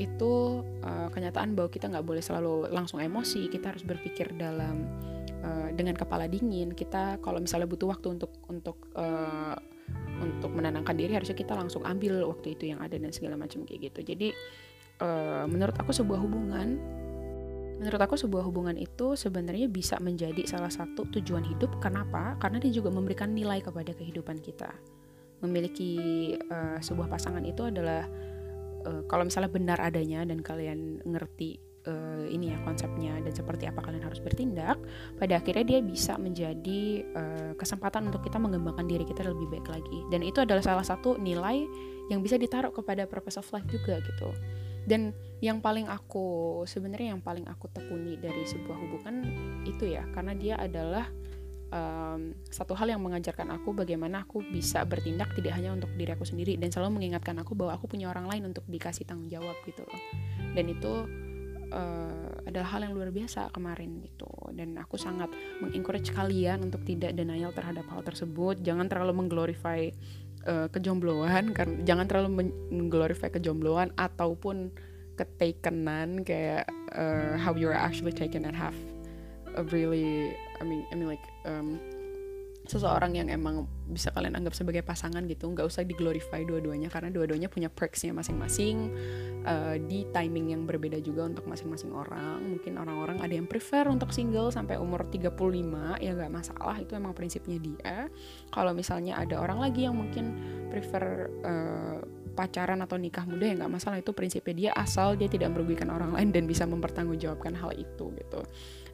Itu 0.00 0.64
uh, 0.82 1.08
kenyataan 1.14 1.54
bahwa 1.54 1.70
kita 1.70 1.86
nggak 1.86 2.06
boleh 2.06 2.22
selalu 2.24 2.72
langsung 2.72 2.98
emosi 2.98 3.46
kita 3.46 3.70
harus 3.70 3.86
berpikir 3.86 4.34
dalam 4.34 4.88
uh, 5.46 5.68
dengan 5.70 5.94
kepala 5.94 6.26
dingin. 6.26 6.74
Kita 6.74 7.22
kalau 7.22 7.38
misalnya 7.38 7.70
butuh 7.70 7.86
waktu 7.86 8.18
untuk 8.18 8.34
untuk 8.50 8.90
uh, 8.98 9.54
untuk 10.18 10.50
menenangkan 10.50 10.98
diri 10.98 11.14
harusnya 11.14 11.38
kita 11.38 11.54
langsung 11.54 11.86
ambil 11.86 12.26
waktu 12.26 12.58
itu 12.58 12.74
yang 12.74 12.82
ada 12.82 12.98
dan 12.98 13.14
segala 13.14 13.38
macam 13.38 13.62
kayak 13.62 13.92
gitu. 13.92 14.12
Jadi 14.12 14.28
uh, 15.00 15.46
menurut 15.46 15.76
aku 15.78 15.94
sebuah 15.94 16.18
hubungan 16.18 16.78
menurut 17.76 18.00
aku 18.00 18.16
sebuah 18.16 18.40
hubungan 18.48 18.72
itu 18.80 19.20
sebenarnya 19.20 19.68
bisa 19.68 20.00
menjadi 20.00 20.48
salah 20.48 20.72
satu 20.72 21.04
tujuan 21.12 21.44
hidup. 21.44 21.76
Kenapa? 21.78 22.34
Karena 22.40 22.56
dia 22.56 22.72
juga 22.72 22.88
memberikan 22.88 23.36
nilai 23.36 23.60
kepada 23.60 23.92
kehidupan 23.92 24.40
kita. 24.40 24.72
Memiliki 25.44 26.32
uh, 26.48 26.80
sebuah 26.80 27.12
pasangan 27.12 27.44
itu 27.44 27.68
adalah 27.68 28.08
uh, 28.88 29.04
kalau 29.04 29.28
misalnya 29.28 29.52
benar 29.52 29.78
adanya 29.84 30.24
dan 30.24 30.40
kalian 30.40 31.04
ngerti 31.04 31.60
uh, 31.86 32.24
ini 32.28 32.52
ya 32.52 32.58
konsepnya 32.66 33.18
dan 33.22 33.32
seperti 33.32 33.70
apa 33.70 33.80
kalian 33.82 34.04
harus 34.04 34.20
bertindak 34.20 34.78
pada 35.16 35.38
akhirnya 35.38 35.64
dia 35.64 35.80
bisa 35.80 36.18
menjadi 36.18 37.06
uh, 37.14 37.52
kesempatan 37.56 38.10
untuk 38.10 38.26
kita 38.26 38.36
mengembangkan 38.36 38.86
diri 38.86 39.06
kita 39.06 39.26
lebih 39.26 39.48
baik 39.48 39.66
lagi. 39.70 39.98
Dan 40.10 40.26
itu 40.26 40.42
adalah 40.42 40.62
salah 40.62 40.86
satu 40.86 41.16
nilai 41.16 41.64
yang 42.12 42.22
bisa 42.22 42.38
ditaruh 42.38 42.70
kepada 42.70 43.06
purpose 43.06 43.38
of 43.40 43.48
life 43.54 43.66
juga 43.70 43.98
gitu. 44.02 44.30
Dan 44.86 45.10
yang 45.42 45.58
paling 45.58 45.90
aku 45.90 46.62
sebenarnya 46.62 47.18
yang 47.18 47.22
paling 47.22 47.42
aku 47.50 47.66
tekuni 47.74 48.14
dari 48.22 48.46
sebuah 48.46 48.78
hubungan 48.78 49.14
itu 49.66 49.90
ya 49.90 50.06
karena 50.14 50.32
dia 50.38 50.54
adalah 50.54 51.10
um, 51.74 52.30
satu 52.46 52.78
hal 52.78 52.94
yang 52.94 53.02
mengajarkan 53.02 53.50
aku 53.50 53.74
bagaimana 53.74 54.22
aku 54.22 54.46
bisa 54.46 54.86
bertindak 54.86 55.34
tidak 55.34 55.58
hanya 55.58 55.74
untuk 55.74 55.90
diri 55.98 56.14
aku 56.14 56.22
sendiri 56.22 56.54
dan 56.54 56.70
selalu 56.70 57.02
mengingatkan 57.02 57.34
aku 57.42 57.58
bahwa 57.58 57.74
aku 57.74 57.90
punya 57.90 58.10
orang 58.14 58.30
lain 58.30 58.54
untuk 58.54 58.62
dikasih 58.70 59.02
tanggung 59.02 59.26
jawab 59.26 59.58
gitu 59.66 59.82
loh. 59.82 60.00
Dan 60.54 60.70
itu 60.70 60.92
uh, 61.72 62.30
adalah 62.46 62.68
hal 62.76 62.80
yang 62.86 62.94
luar 62.94 63.10
biasa 63.10 63.50
kemarin 63.50 64.02
gitu. 64.02 64.28
Dan 64.52 64.78
aku 64.78 64.98
sangat 64.98 65.30
mengencourage 65.62 66.12
kalian 66.14 66.66
untuk 66.66 66.82
tidak 66.86 67.14
denial 67.16 67.50
terhadap 67.54 67.86
hal 67.90 68.02
tersebut. 68.02 68.62
Jangan 68.62 68.86
terlalu 68.86 69.24
mengglorify 69.24 69.90
uh, 70.46 70.68
kejombloan 70.70 71.54
kan? 71.56 71.82
Jangan 71.82 72.06
terlalu 72.06 72.50
mengglorify 72.70 73.32
kejombloan 73.32 73.94
ataupun 73.98 74.70
ketakenan 75.16 76.22
kayak 76.22 76.68
uh, 76.92 77.40
how 77.40 77.56
you're 77.56 77.76
actually 77.76 78.12
taken 78.12 78.44
and 78.44 78.52
have 78.52 78.76
a 79.56 79.64
really 79.72 80.36
I 80.60 80.64
mean 80.68 80.84
I 80.92 80.94
mean 80.94 81.08
like 81.08 81.24
um, 81.48 81.80
seseorang 82.66 83.14
yang 83.14 83.28
emang 83.30 83.66
bisa 83.86 84.10
kalian 84.10 84.34
anggap 84.34 84.54
sebagai 84.54 84.82
pasangan 84.82 85.22
gitu 85.30 85.46
nggak 85.46 85.66
usah 85.66 85.86
diglorify 85.86 86.42
dua-duanya 86.42 86.90
karena 86.90 87.14
dua-duanya 87.14 87.46
punya 87.46 87.70
perksnya 87.70 88.10
masing-masing 88.10 88.90
uh, 89.46 89.78
di 89.78 90.04
timing 90.10 90.52
yang 90.52 90.62
berbeda 90.66 90.98
juga 91.00 91.30
untuk 91.30 91.46
masing-masing 91.46 91.94
orang. 91.94 92.58
Mungkin 92.58 92.76
orang-orang 92.76 93.22
ada 93.22 93.34
yang 93.34 93.46
prefer 93.46 93.86
untuk 93.86 94.10
single 94.10 94.50
sampai 94.50 94.76
umur 94.76 95.06
35 95.06 96.02
ya 96.02 96.10
nggak 96.12 96.32
masalah 96.32 96.76
itu 96.82 96.92
emang 96.98 97.14
prinsipnya 97.14 97.58
dia. 97.62 98.10
Kalau 98.50 98.74
misalnya 98.74 99.16
ada 99.22 99.38
orang 99.38 99.62
lagi 99.62 99.86
yang 99.86 99.94
mungkin 99.94 100.34
prefer 100.68 101.30
uh, 101.46 101.98
pacaran 102.36 102.84
atau 102.84 103.00
nikah 103.00 103.24
muda 103.24 103.48
ya 103.48 103.54
nggak 103.56 103.72
masalah 103.72 103.96
itu 103.96 104.12
prinsipnya 104.12 104.54
dia 104.54 104.70
asal 104.76 105.16
dia 105.16 105.26
tidak 105.26 105.56
merugikan 105.56 105.88
orang 105.88 106.12
lain 106.12 106.36
dan 106.36 106.44
bisa 106.44 106.68
mempertanggungjawabkan 106.68 107.56
hal 107.56 107.72
itu 107.72 108.12
gitu. 108.12 108.40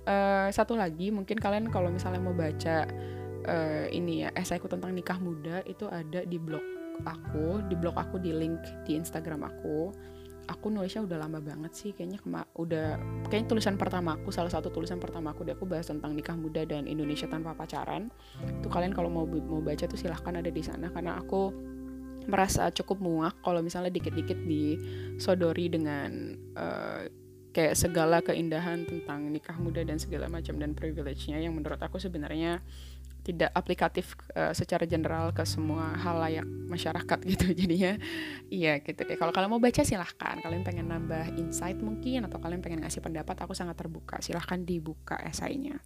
Uh, 0.07 0.51
satu 0.55 0.79
lagi 0.79 1.11
mungkin 1.11 1.39
kalian 1.39 1.71
kalau 1.71 1.91
misalnya 1.91 2.23
mau 2.23 2.35
baca 2.35 2.87
uh, 3.47 3.87
ini 3.91 4.27
ya 4.27 4.29
esaiku 4.35 4.67
tentang 4.71 4.95
nikah 4.95 5.19
muda 5.19 5.63
itu 5.67 5.87
ada 5.91 6.23
di 6.27 6.39
blog 6.39 6.63
aku 7.05 7.65
di 7.67 7.75
blog 7.75 7.97
aku 7.97 8.21
di 8.21 8.31
link 8.31 8.61
di 8.87 8.99
Instagram 8.99 9.47
aku. 9.47 9.93
Aku 10.51 10.75
nulisnya 10.75 11.07
udah 11.07 11.23
lama 11.23 11.39
banget 11.39 11.71
sih 11.71 11.91
kayaknya 11.95 12.19
kema 12.19 12.43
udah 12.59 12.99
kayaknya 13.31 13.47
tulisan 13.47 13.79
pertama 13.79 14.19
aku 14.19 14.35
salah 14.35 14.51
satu 14.51 14.75
tulisan 14.75 14.99
pertama 14.99 15.31
aku 15.31 15.47
deh 15.47 15.55
aku 15.55 15.71
bahas 15.71 15.87
tentang 15.87 16.19
nikah 16.19 16.35
muda 16.35 16.67
dan 16.67 16.91
Indonesia 16.91 17.31
tanpa 17.31 17.55
pacaran. 17.55 18.11
Tuh 18.59 18.71
kalian 18.71 18.91
kalau 18.91 19.07
mau 19.07 19.23
mau 19.23 19.63
baca 19.63 19.87
tuh 19.87 19.95
silahkan 19.95 20.43
ada 20.43 20.51
di 20.51 20.63
sana 20.63 20.91
karena 20.91 21.23
aku 21.23 21.55
merasa 22.27 22.71
cukup 22.75 23.03
muak 23.03 23.35
kalau 23.43 23.63
misalnya 23.63 23.91
dikit-dikit 23.91 24.39
disodori 24.47 25.67
dengan 25.71 26.11
uh, 26.55 27.07
kayak 27.53 27.77
segala 27.77 28.25
keindahan 28.25 28.89
tentang 28.89 29.29
nikah 29.29 29.55
muda 29.61 29.85
dan 29.85 30.01
segala 30.01 30.27
macam 30.27 30.57
dan 30.57 30.73
privilege-nya 30.73 31.37
yang 31.39 31.53
menurut 31.53 31.79
aku 31.79 32.01
sebenarnya 32.01 32.65
tidak 33.23 33.51
aplikatif 33.55 34.19
uh, 34.35 34.51
secara 34.51 34.83
general 34.85 35.31
ke 35.31 35.47
semua 35.47 35.95
hal 35.95 36.19
layak 36.19 36.47
masyarakat 36.47 37.19
gitu 37.33 37.55
jadinya. 37.55 37.95
Iya 38.51 38.83
gitu 38.83 39.07
deh. 39.07 39.17
Kalau 39.17 39.31
kalian 39.31 39.51
mau 39.51 39.63
baca 39.63 39.83
silahkan. 39.87 40.37
Kalian 40.43 40.63
pengen 40.67 40.91
nambah 40.91 41.39
insight 41.39 41.79
mungkin 41.79 42.27
atau 42.27 42.43
kalian 42.43 42.61
pengen 42.61 42.83
ngasih 42.83 43.01
pendapat 43.01 43.39
aku 43.43 43.55
sangat 43.55 43.79
terbuka. 43.79 44.19
Silahkan 44.19 44.61
dibuka 44.63 45.19
esainya. 45.23 45.79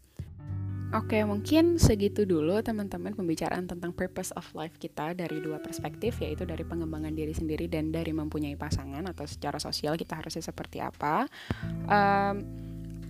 Oke, 0.94 1.18
mungkin 1.26 1.82
segitu 1.82 2.22
dulu 2.22 2.62
teman-teman 2.62 3.10
pembicaraan 3.10 3.66
tentang 3.66 3.90
purpose 3.90 4.30
of 4.38 4.46
life 4.54 4.78
kita 4.78 5.18
dari 5.18 5.42
dua 5.42 5.58
perspektif, 5.58 6.22
yaitu 6.22 6.46
dari 6.46 6.62
pengembangan 6.62 7.10
diri 7.10 7.34
sendiri 7.34 7.66
dan 7.66 7.90
dari 7.90 8.14
mempunyai 8.14 8.54
pasangan 8.54 9.02
atau 9.10 9.26
secara 9.26 9.58
sosial 9.58 9.98
kita 9.98 10.14
harusnya 10.14 10.46
seperti 10.46 10.78
apa. 10.78 11.26
Um, 11.90 12.36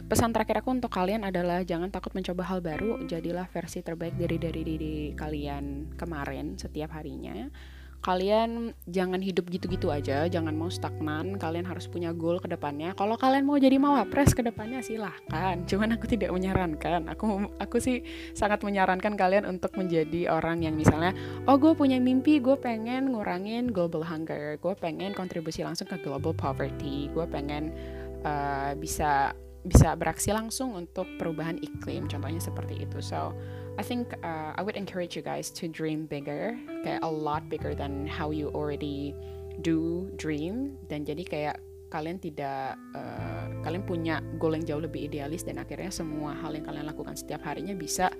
pesan 0.06 0.30
terakhir 0.30 0.62
aku 0.62 0.70
untuk 0.70 0.90
kalian 0.94 1.26
adalah 1.26 1.66
jangan 1.66 1.90
takut 1.90 2.14
mencoba 2.14 2.46
hal 2.46 2.62
baru. 2.62 3.02
Jadilah 3.04 3.50
versi 3.50 3.82
terbaik 3.82 4.14
dari 4.14 4.38
dari 4.38 4.62
diri 4.62 4.96
kalian 5.18 5.98
kemarin 5.98 6.54
setiap 6.54 6.94
harinya. 6.94 7.50
Kalian 7.96 8.70
jangan 8.86 9.18
hidup 9.18 9.50
gitu-gitu 9.50 9.90
aja 9.90 10.30
jangan 10.30 10.54
mau 10.54 10.70
stagnan. 10.70 11.34
Kalian 11.42 11.66
harus 11.66 11.90
punya 11.90 12.14
goal 12.14 12.38
ke 12.38 12.46
depannya. 12.46 12.94
Kalau 12.94 13.18
kalian 13.18 13.42
mau 13.42 13.58
jadi 13.58 13.82
mawapres 13.82 14.30
ke 14.30 14.46
depannya 14.46 14.78
silahkan. 14.78 15.66
Cuman 15.66 15.98
aku 15.98 16.06
tidak 16.06 16.30
menyarankan. 16.30 17.10
Aku 17.10 17.50
aku 17.58 17.82
sih 17.82 18.06
sangat 18.30 18.62
menyarankan 18.62 19.18
kalian 19.18 19.42
untuk 19.50 19.74
menjadi 19.74 20.30
orang 20.30 20.62
yang 20.62 20.78
misalnya 20.78 21.18
oh 21.50 21.58
gue 21.58 21.74
punya 21.74 21.98
mimpi 21.98 22.38
gue 22.38 22.54
pengen 22.54 23.10
ngurangin 23.10 23.74
global 23.74 24.06
hunger. 24.06 24.54
Gue 24.62 24.78
pengen 24.78 25.10
kontribusi 25.10 25.66
langsung 25.66 25.90
ke 25.90 25.98
global 25.98 26.30
poverty. 26.30 27.10
Gue 27.10 27.26
pengen 27.26 27.74
uh, 28.22 28.70
bisa 28.78 29.34
bisa 29.66 29.98
beraksi 29.98 30.30
langsung 30.30 30.78
untuk 30.78 31.10
perubahan 31.18 31.58
iklim 31.58 32.06
contohnya 32.06 32.38
seperti 32.38 32.86
itu. 32.86 33.02
So 33.02 33.34
I 33.76 33.84
think 33.84 34.14
uh, 34.22 34.56
I 34.56 34.62
would 34.62 34.78
encourage 34.78 35.18
you 35.18 35.22
guys 35.26 35.50
to 35.58 35.68
dream 35.68 36.06
bigger 36.06 36.56
kayak 36.86 37.02
a 37.02 37.10
lot 37.10 37.50
bigger 37.50 37.74
than 37.74 38.06
how 38.06 38.30
you 38.30 38.48
already 38.54 39.12
do 39.60 40.08
dream. 40.16 40.78
Dan 40.86 41.04
jadi 41.04 41.22
kayak 41.26 41.56
kalian 41.90 42.18
tidak 42.18 42.78
uh, 42.94 43.46
kalian 43.62 43.82
punya 43.86 44.22
goal 44.40 44.54
yang 44.54 44.64
jauh 44.66 44.82
lebih 44.82 45.06
idealis 45.06 45.46
dan 45.46 45.58
akhirnya 45.62 45.90
semua 45.90 46.34
hal 46.34 46.54
yang 46.54 46.66
kalian 46.66 46.86
lakukan 46.86 47.14
setiap 47.14 47.46
harinya 47.46 47.74
bisa 47.74 48.10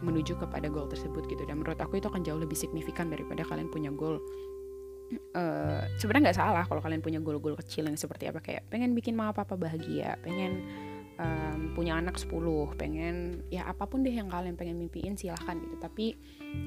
menuju 0.00 0.36
kepada 0.36 0.68
goal 0.68 0.88
tersebut 0.88 1.24
gitu. 1.28 1.44
Dan 1.44 1.60
menurut 1.60 1.80
aku 1.80 2.00
itu 2.00 2.08
akan 2.08 2.24
jauh 2.24 2.40
lebih 2.40 2.56
signifikan 2.56 3.08
daripada 3.12 3.44
kalian 3.44 3.68
punya 3.68 3.92
goal. 3.92 4.20
Uh, 5.38 5.86
sebenarnya 6.02 6.34
nggak 6.34 6.40
salah 6.42 6.64
kalau 6.66 6.82
kalian 6.82 6.98
punya 6.98 7.22
goal-goal 7.22 7.54
kecil 7.54 7.86
yang 7.86 7.94
seperti 7.94 8.26
apa 8.26 8.42
kayak 8.42 8.66
pengen 8.66 8.90
bikin 8.90 9.14
mama 9.14 9.30
papa 9.30 9.54
bahagia 9.54 10.18
pengen 10.18 10.66
um, 11.16 11.72
punya 11.72 11.96
anak 11.96 12.16
10 12.20 12.32
pengen 12.76 13.44
ya 13.52 13.68
apa 13.68 13.84
pun 13.88 14.04
deh 14.04 14.12
yang 14.12 14.28
kalian 14.28 14.56
pengen 14.56 14.80
mimpiin 14.80 15.16
silahkan 15.16 15.56
gitu. 15.58 15.76
Tapi 15.80 16.16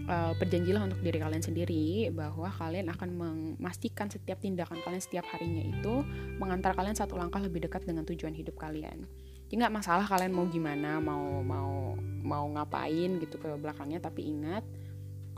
uh, 0.09 0.33
perjanjilah 0.37 0.85
untuk 0.85 1.01
diri 1.01 1.17
kalian 1.21 1.43
sendiri 1.43 2.09
bahwa 2.13 2.49
kalian 2.49 2.89
akan 2.93 3.09
memastikan 3.13 4.09
setiap 4.09 4.41
tindakan 4.41 4.81
kalian 4.81 5.01
setiap 5.01 5.25
harinya 5.33 5.63
itu 5.65 6.05
mengantar 6.37 6.73
kalian 6.77 6.97
satu 6.97 7.17
langkah 7.17 7.41
lebih 7.41 7.65
dekat 7.65 7.85
dengan 7.85 8.05
tujuan 8.05 8.33
hidup 8.33 8.57
kalian. 8.57 9.05
Jadi 9.49 9.65
nggak 9.65 9.73
masalah 9.73 10.05
kalian 10.05 10.29
mau 10.29 10.45
gimana 10.45 11.01
mau 11.01 11.41
mau 11.41 11.97
mau 12.21 12.45
ngapain 12.53 13.17
gitu 13.17 13.41
ke 13.41 13.49
belakangnya 13.57 13.97
tapi 13.97 14.29
ingat 14.29 14.61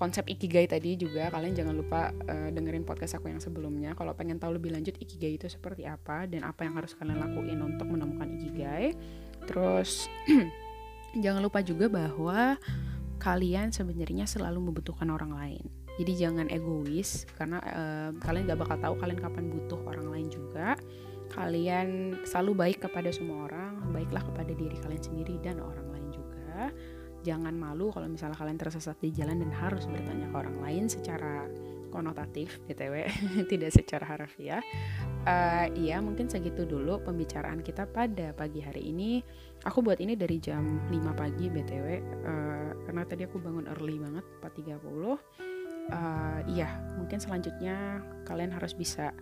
konsep 0.02 0.26
ikigai 0.26 0.66
tadi 0.66 0.98
juga 0.98 1.30
kalian 1.30 1.54
jangan 1.54 1.78
lupa 1.78 2.10
uh, 2.10 2.50
dengerin 2.50 2.82
podcast 2.82 3.22
aku 3.22 3.30
yang 3.30 3.38
sebelumnya. 3.38 3.94
Kalau 3.94 4.18
pengen 4.18 4.42
tahu 4.42 4.58
lebih 4.58 4.74
lanjut 4.74 4.98
ikigai 4.98 5.38
itu 5.38 5.46
seperti 5.46 5.86
apa 5.86 6.26
dan 6.26 6.42
apa 6.42 6.66
yang 6.66 6.74
harus 6.74 6.98
kalian 6.98 7.22
lakuin 7.22 7.62
untuk 7.62 7.86
menemukan 7.86 8.26
ikigai. 8.42 8.98
Terus 9.46 10.10
jangan 11.24 11.46
lupa 11.46 11.62
juga 11.62 11.86
bahwa 11.86 12.58
kalian 13.22 13.70
sebenarnya 13.70 14.26
selalu 14.26 14.74
membutuhkan 14.74 15.06
orang 15.14 15.38
lain. 15.38 15.70
Jadi 16.02 16.18
jangan 16.18 16.50
egois 16.50 17.30
karena 17.38 17.62
uh, 17.62 18.10
kalian 18.26 18.50
gak 18.50 18.58
bakal 18.66 18.78
tahu 18.82 18.96
kalian 19.06 19.22
kapan 19.22 19.54
butuh 19.54 19.86
orang 19.86 20.10
lain 20.10 20.28
juga. 20.34 20.82
Kalian 21.30 22.18
selalu 22.26 22.58
baik 22.58 22.90
kepada 22.90 23.14
semua 23.14 23.46
orang 23.46 23.94
baiklah 23.94 24.26
kepada 24.26 24.50
diri 24.50 24.82
kalian 24.82 25.04
sendiri 25.06 25.38
dan 25.46 25.62
orang 25.62 25.88
lain 25.94 26.10
juga 26.10 26.74
jangan 27.22 27.54
malu 27.54 27.94
kalau 27.94 28.10
misalnya 28.10 28.38
kalian 28.38 28.58
tersesat 28.58 28.98
di 29.00 29.14
jalan 29.14 29.42
dan 29.42 29.52
harus 29.54 29.86
bertanya 29.88 30.28
ke 30.30 30.36
orang 30.36 30.58
lain 30.62 30.86
secara 30.90 31.46
konotatif 31.92 32.64
btw 32.66 33.06
tidak 33.52 33.76
secara 33.76 34.08
harfiah. 34.08 34.64
Uh, 35.28 35.68
iya 35.78 36.00
mungkin 36.00 36.32
segitu 36.32 36.64
dulu 36.64 37.04
pembicaraan 37.04 37.62
kita 37.62 37.86
pada 37.86 38.32
pagi 38.32 38.64
hari 38.64 38.90
ini. 38.90 39.22
Aku 39.68 39.86
buat 39.86 40.02
ini 40.02 40.18
dari 40.18 40.42
jam 40.42 40.82
5 40.90 41.14
pagi 41.14 41.46
btw 41.52 41.88
uh, 41.88 42.00
eh, 42.02 42.70
karena 42.88 43.04
tadi 43.06 43.28
aku 43.28 43.38
bangun 43.38 43.70
early 43.78 44.02
banget 44.02 44.26
4.30 44.42 44.82
uh, 44.82 45.18
iya 46.50 46.82
mungkin 46.98 47.22
selanjutnya 47.22 48.02
kalian 48.26 48.50
harus 48.50 48.74
bisa 48.74 49.14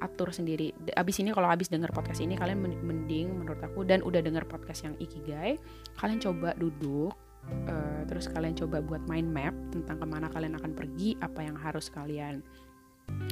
atur 0.00 0.32
sendiri. 0.32 0.72
Abis 0.96 1.20
ini 1.20 1.30
kalau 1.30 1.52
abis 1.52 1.68
denger 1.68 1.92
podcast 1.92 2.24
ini 2.24 2.34
kalian 2.34 2.64
mending 2.80 3.36
menurut 3.36 3.60
aku 3.60 3.84
dan 3.84 4.00
udah 4.00 4.24
denger 4.24 4.48
podcast 4.48 4.88
yang 4.88 4.96
ikigai, 4.96 5.60
kalian 6.00 6.18
coba 6.18 6.56
duduk 6.56 7.12
uh, 7.48 8.02
terus 8.06 8.28
kalian 8.28 8.56
coba 8.56 8.82
buat 8.84 9.02
mind 9.06 9.28
map 9.30 9.54
tentang 9.70 9.96
ke 10.00 10.06
mana 10.06 10.26
kalian 10.28 10.56
akan 10.58 10.72
pergi 10.74 11.16
apa 11.20 11.40
yang 11.44 11.56
harus 11.56 11.88
kalian 11.88 12.42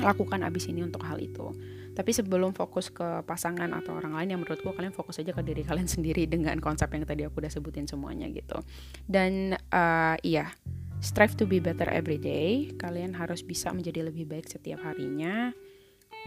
lakukan 0.03 0.43
abis 0.43 0.71
ini 0.71 0.83
untuk 0.83 1.03
hal 1.07 1.19
itu. 1.23 1.55
Tapi 1.95 2.15
sebelum 2.15 2.55
fokus 2.55 2.95
ke 2.95 3.27
pasangan 3.27 3.75
atau 3.75 3.99
orang 3.99 4.15
lain 4.15 4.29
yang 4.35 4.41
menurutku 4.43 4.71
kalian 4.71 4.95
fokus 4.95 5.19
aja 5.19 5.35
ke 5.35 5.43
diri 5.43 5.67
kalian 5.67 5.91
sendiri 5.95 6.27
dengan 6.31 6.59
konsep 6.63 6.91
yang 6.95 7.03
tadi 7.03 7.27
aku 7.27 7.43
udah 7.43 7.51
sebutin 7.51 7.87
semuanya 7.91 8.31
gitu. 8.31 8.59
Dan 9.07 9.59
uh, 9.75 10.15
iya 10.23 10.55
strive 11.03 11.35
to 11.39 11.47
be 11.47 11.59
better 11.59 11.87
every 11.91 12.19
day. 12.19 12.71
Kalian 12.79 13.15
harus 13.15 13.43
bisa 13.43 13.75
menjadi 13.75 14.07
lebih 14.07 14.31
baik 14.31 14.47
setiap 14.47 14.83
harinya 14.87 15.51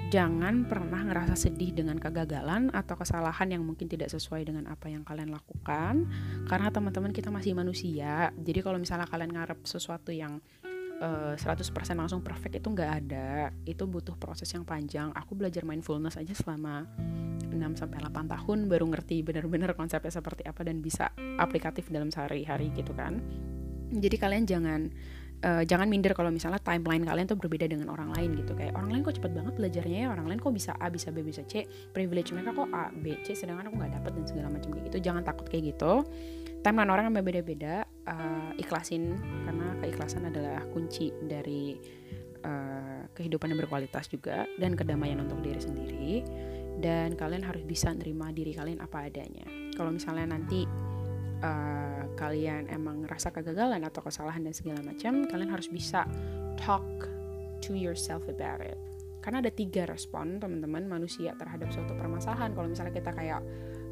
jangan 0.10 0.66
pernah 0.66 1.06
ngerasa 1.06 1.38
sedih 1.38 1.76
dengan 1.76 2.00
kegagalan 2.02 2.74
atau 2.74 2.98
kesalahan 2.98 3.54
yang 3.54 3.62
mungkin 3.62 3.86
tidak 3.86 4.10
sesuai 4.10 4.48
dengan 4.48 4.66
apa 4.72 4.90
yang 4.90 5.06
kalian 5.06 5.30
lakukan. 5.30 6.10
Karena 6.50 6.68
teman-teman 6.74 7.14
kita 7.14 7.30
masih 7.30 7.54
manusia 7.54 8.34
jadi 8.40 8.60
kalau 8.66 8.82
misalnya 8.82 9.06
kalian 9.06 9.32
ngarep 9.36 9.60
sesuatu 9.68 10.10
yang 10.10 10.42
uh, 11.02 11.34
eh, 11.34 11.36
100% 11.36 11.98
langsung 11.98 12.22
perfect 12.22 12.62
itu 12.62 12.68
nggak 12.72 12.92
ada. 13.06 13.52
Itu 13.66 13.86
butuh 13.86 14.16
proses 14.16 14.48
yang 14.54 14.64
panjang. 14.64 15.12
Aku 15.18 15.34
belajar 15.34 15.66
mindfulness 15.68 16.16
aja 16.16 16.32
selama 16.34 16.86
6 17.52 17.58
sampai 17.76 18.00
8 18.00 18.32
tahun 18.32 18.60
baru 18.72 18.86
ngerti 18.96 19.22
benar-benar 19.28 19.76
konsepnya 19.76 20.14
seperti 20.14 20.48
apa 20.48 20.64
dan 20.64 20.80
bisa 20.80 21.12
aplikatif 21.38 21.92
dalam 21.92 22.14
sehari-hari 22.14 22.72
gitu 22.72 22.96
kan. 22.96 23.20
Jadi 23.92 24.16
kalian 24.16 24.46
jangan 24.48 24.82
uh, 25.44 25.64
jangan 25.68 25.88
minder 25.90 26.14
kalau 26.18 26.30
misalnya 26.34 26.62
timeline 26.62 27.06
kalian 27.06 27.28
tuh 27.30 27.38
berbeda 27.38 27.70
dengan 27.70 27.92
orang 27.94 28.14
lain 28.16 28.38
gitu. 28.40 28.54
Kayak 28.58 28.78
orang 28.78 28.90
lain 28.96 29.02
kok 29.06 29.16
cepet 29.18 29.32
banget 29.34 29.54
belajarnya 29.58 29.98
ya 30.06 30.08
orang 30.10 30.28
lain 30.30 30.40
kok 30.42 30.54
bisa 30.54 30.72
A 30.80 30.88
bisa 30.90 31.10
B 31.10 31.22
bisa 31.22 31.42
C. 31.46 31.66
Privilege 31.94 32.34
mereka 32.34 32.56
kok 32.56 32.70
A 32.74 32.90
B 32.90 33.18
C 33.22 33.34
sedangkan 33.34 33.70
aku 33.70 33.76
nggak 33.82 33.94
dapet 34.02 34.12
dan 34.18 34.26
segala 34.26 34.48
macam 34.50 34.70
kayak 34.74 34.86
gitu. 34.94 34.98
Jangan 35.02 35.22
takut 35.26 35.46
kayak 35.50 35.64
gitu. 35.76 35.94
Timeline 36.62 36.92
orang 36.94 37.04
yang 37.10 37.16
berbeda-beda 37.18 37.90
uh, 38.06 38.52
ikhlasin 38.62 39.18
karena 39.50 39.68
keikhlasan 39.82 40.30
adalah 40.30 40.62
kunci 40.70 41.10
dari 41.26 41.74
uh, 42.46 43.10
kehidupan 43.18 43.50
yang 43.50 43.60
berkualitas 43.66 44.06
juga 44.10 44.46
dan 44.62 44.78
kedamaian 44.78 45.18
untuk 45.22 45.42
diri 45.42 45.62
sendiri. 45.62 46.10
Dan 46.82 47.14
kalian 47.14 47.46
harus 47.46 47.62
bisa 47.62 47.94
nerima 47.94 48.34
diri 48.34 48.58
kalian 48.58 48.82
apa 48.82 49.06
adanya. 49.06 49.46
Kalau 49.78 49.94
misalnya 49.94 50.34
nanti 50.34 50.66
uh, 51.42 52.04
kalian 52.16 52.70
emang 52.70 53.06
ngerasa 53.06 53.34
kegagalan 53.34 53.82
atau 53.86 54.02
kesalahan 54.06 54.46
dan 54.46 54.54
segala 54.54 54.80
macam, 54.86 55.26
kalian 55.28 55.52
harus 55.52 55.68
bisa 55.68 56.06
talk 56.62 56.86
to 57.62 57.74
yourself 57.74 58.26
about 58.30 58.62
it. 58.62 58.78
Karena 59.22 59.42
ada 59.46 59.54
tiga 59.54 59.86
respon 59.86 60.42
teman-teman 60.42 60.90
manusia 60.90 61.38
terhadap 61.38 61.70
suatu 61.70 61.94
permasalahan. 61.94 62.58
Kalau 62.58 62.68
misalnya 62.70 62.94
kita 62.94 63.14
kayak 63.14 63.42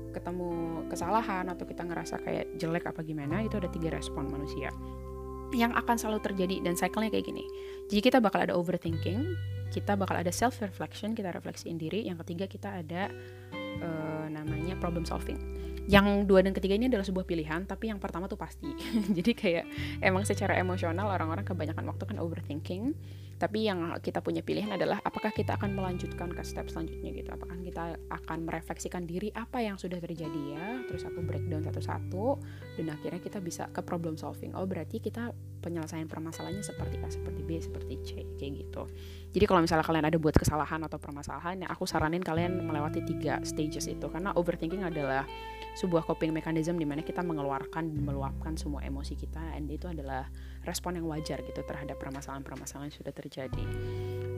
ketemu 0.10 0.50
kesalahan 0.90 1.46
atau 1.54 1.70
kita 1.70 1.86
ngerasa 1.86 2.18
kayak 2.26 2.58
jelek 2.58 2.90
apa 2.90 3.06
gimana, 3.06 3.46
itu 3.46 3.62
ada 3.62 3.70
tiga 3.70 3.94
respon 3.94 4.26
manusia 4.26 4.74
yang 5.54 5.74
akan 5.74 5.98
selalu 5.98 6.22
terjadi 6.22 6.62
dan 6.62 6.78
cycle-nya 6.78 7.10
kayak 7.10 7.26
gini. 7.26 7.46
Jadi 7.90 8.02
kita 8.06 8.18
bakal 8.22 8.46
ada 8.46 8.54
overthinking, 8.54 9.34
kita 9.74 9.98
bakal 9.98 10.18
ada 10.18 10.30
self 10.30 10.62
reflection, 10.62 11.18
kita 11.18 11.34
refleksiin 11.34 11.78
diri. 11.78 12.06
Yang 12.06 12.26
ketiga 12.26 12.46
kita 12.46 12.70
ada 12.86 13.10
uh, 13.82 14.26
namanya 14.30 14.78
problem 14.78 15.06
solving 15.06 15.38
yang 15.90 16.30
dua 16.30 16.46
dan 16.46 16.54
ketiga 16.54 16.78
ini 16.78 16.86
adalah 16.86 17.02
sebuah 17.02 17.26
pilihan 17.26 17.66
tapi 17.66 17.90
yang 17.90 17.98
pertama 17.98 18.30
tuh 18.30 18.38
pasti. 18.38 18.70
Jadi 19.18 19.32
kayak 19.34 19.66
emang 20.06 20.22
secara 20.22 20.54
emosional 20.62 21.10
orang-orang 21.10 21.42
kebanyakan 21.42 21.90
waktu 21.90 22.04
kan 22.06 22.18
overthinking 22.22 22.94
tapi 23.40 23.72
yang 23.72 23.96
kita 24.04 24.20
punya 24.20 24.44
pilihan 24.44 24.76
adalah 24.76 25.00
apakah 25.00 25.32
kita 25.32 25.56
akan 25.56 25.72
melanjutkan 25.72 26.28
ke 26.36 26.44
step 26.44 26.68
selanjutnya 26.68 27.16
gitu. 27.16 27.32
Apakah 27.32 27.56
kita 27.64 27.96
akan 28.12 28.44
merefleksikan 28.44 29.08
diri 29.08 29.32
apa 29.32 29.64
yang 29.64 29.80
sudah 29.80 29.96
terjadi 30.04 30.42
ya 30.60 30.84
terus 30.92 31.08
aku 31.08 31.24
breakdown 31.24 31.64
satu-satu 31.64 32.36
dan 32.76 32.86
akhirnya 32.92 33.24
kita 33.24 33.40
bisa 33.40 33.72
ke 33.72 33.80
problem 33.80 34.20
solving. 34.20 34.52
Oh 34.60 34.68
berarti 34.68 35.00
kita 35.00 35.32
penyelesaian 35.64 36.12
permasalahannya 36.12 36.60
seperti 36.60 37.00
A 37.00 37.08
seperti 37.08 37.42
B 37.48 37.50
seperti 37.64 37.94
C 38.04 38.10
kayak 38.36 38.54
gitu. 38.60 38.84
Jadi 39.32 39.46
kalau 39.48 39.64
misalnya 39.64 39.88
kalian 39.88 40.06
ada 40.12 40.20
buat 40.20 40.36
kesalahan 40.36 40.84
atau 40.84 41.00
permasalahan 41.00 41.64
ya 41.64 41.68
aku 41.72 41.88
saranin 41.88 42.20
kalian 42.20 42.60
melewati 42.60 43.08
tiga 43.08 43.40
stages 43.48 43.88
itu. 43.88 44.12
Karena 44.12 44.36
overthinking 44.36 44.84
adalah 44.84 45.24
sebuah 45.80 46.04
coping 46.04 46.36
mechanism 46.36 46.76
di 46.76 46.84
mana 46.84 47.08
kita 47.08 47.24
mengeluarkan 47.24 47.88
dan 47.88 48.02
meluapkan 48.04 48.60
semua 48.60 48.84
emosi 48.84 49.16
kita 49.16 49.56
and 49.56 49.72
itu 49.72 49.88
adalah 49.88 50.28
respon 50.64 51.00
yang 51.00 51.08
wajar 51.08 51.40
gitu 51.44 51.62
terhadap 51.64 52.00
permasalahan-permasalahan 52.00 52.92
yang 52.92 52.98
sudah 52.98 53.14
terjadi. 53.14 53.64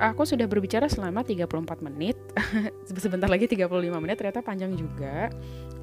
Aku 0.02 0.26
sudah 0.26 0.50
berbicara 0.50 0.90
selama 0.90 1.22
34 1.22 1.86
menit. 1.86 2.18
Sebentar 2.90 3.30
lagi 3.30 3.46
35 3.46 3.70
menit 4.02 4.18
ternyata 4.18 4.42
panjang 4.42 4.74
juga. 4.74 5.30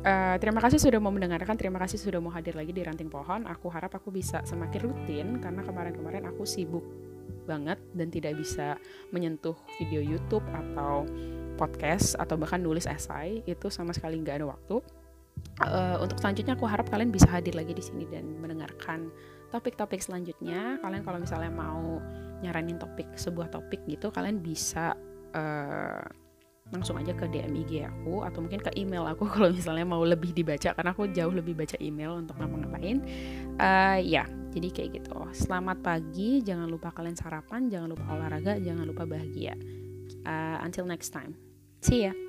Uh, 0.02 0.36
terima 0.38 0.62
kasih 0.62 0.78
sudah 0.78 0.98
mau 1.02 1.10
mendengarkan, 1.10 1.58
terima 1.58 1.78
kasih 1.82 1.98
sudah 1.98 2.18
mau 2.22 2.30
hadir 2.30 2.54
lagi 2.54 2.70
di 2.70 2.82
Ranting 2.82 3.10
Pohon. 3.10 3.46
Aku 3.46 3.70
harap 3.70 3.94
aku 3.94 4.10
bisa 4.14 4.42
semakin 4.46 4.80
rutin 4.82 5.28
karena 5.42 5.62
kemarin-kemarin 5.62 6.26
aku 6.26 6.46
sibuk 6.46 6.86
banget 7.48 7.80
dan 7.96 8.12
tidak 8.12 8.36
bisa 8.36 8.76
menyentuh 9.08 9.56
video 9.80 10.04
YouTube 10.04 10.44
atau 10.52 11.08
podcast 11.56 12.14
atau 12.20 12.36
bahkan 12.36 12.60
nulis 12.60 12.84
esai 12.84 13.40
itu 13.48 13.72
sama 13.72 13.96
sekali 13.96 14.20
nggak 14.20 14.44
ada 14.44 14.46
waktu 14.52 14.84
uh, 15.64 15.96
untuk 15.98 16.20
selanjutnya 16.20 16.54
aku 16.54 16.68
harap 16.68 16.86
kalian 16.92 17.10
bisa 17.10 17.26
hadir 17.32 17.56
lagi 17.56 17.74
di 17.74 17.82
sini 17.82 18.04
dan 18.06 18.38
mendengarkan 18.38 19.10
topik-topik 19.50 20.00
selanjutnya. 20.00 20.80
Kalian 20.80 21.02
kalau 21.04 21.18
misalnya 21.20 21.52
mau 21.52 22.00
nyaranin 22.44 22.78
topik 22.78 23.08
sebuah 23.18 23.50
topik 23.50 23.82
gitu, 23.88 24.12
kalian 24.14 24.38
bisa 24.38 24.94
uh, 25.34 26.04
langsung 26.68 27.00
aja 27.00 27.16
ke 27.16 27.24
DM 27.32 27.64
IG 27.64 27.72
aku 27.88 28.20
atau 28.28 28.44
mungkin 28.44 28.60
ke 28.60 28.68
email 28.76 29.08
aku 29.08 29.24
kalau 29.34 29.48
misalnya 29.48 29.88
mau 29.88 30.04
lebih 30.04 30.36
dibaca 30.36 30.76
karena 30.76 30.92
aku 30.92 31.08
jauh 31.10 31.32
lebih 31.32 31.56
baca 31.56 31.76
email 31.80 32.20
untuk 32.20 32.36
ngapa-ngapain. 32.36 33.00
Uh, 33.56 33.98
ya, 34.04 34.28
jadi 34.52 34.68
kayak 34.68 34.90
gitu. 35.02 35.16
Selamat 35.32 35.80
pagi, 35.80 36.44
jangan 36.44 36.68
lupa 36.68 36.92
kalian 36.92 37.16
sarapan, 37.16 37.72
jangan 37.72 37.88
lupa 37.96 38.04
olahraga, 38.12 38.60
jangan 38.60 38.84
lupa 38.84 39.08
bahagia. 39.08 39.56
Uh, 40.28 40.60
until 40.60 40.84
next 40.84 41.10
time. 41.10 41.32
See 41.80 42.04
ya. 42.04 42.27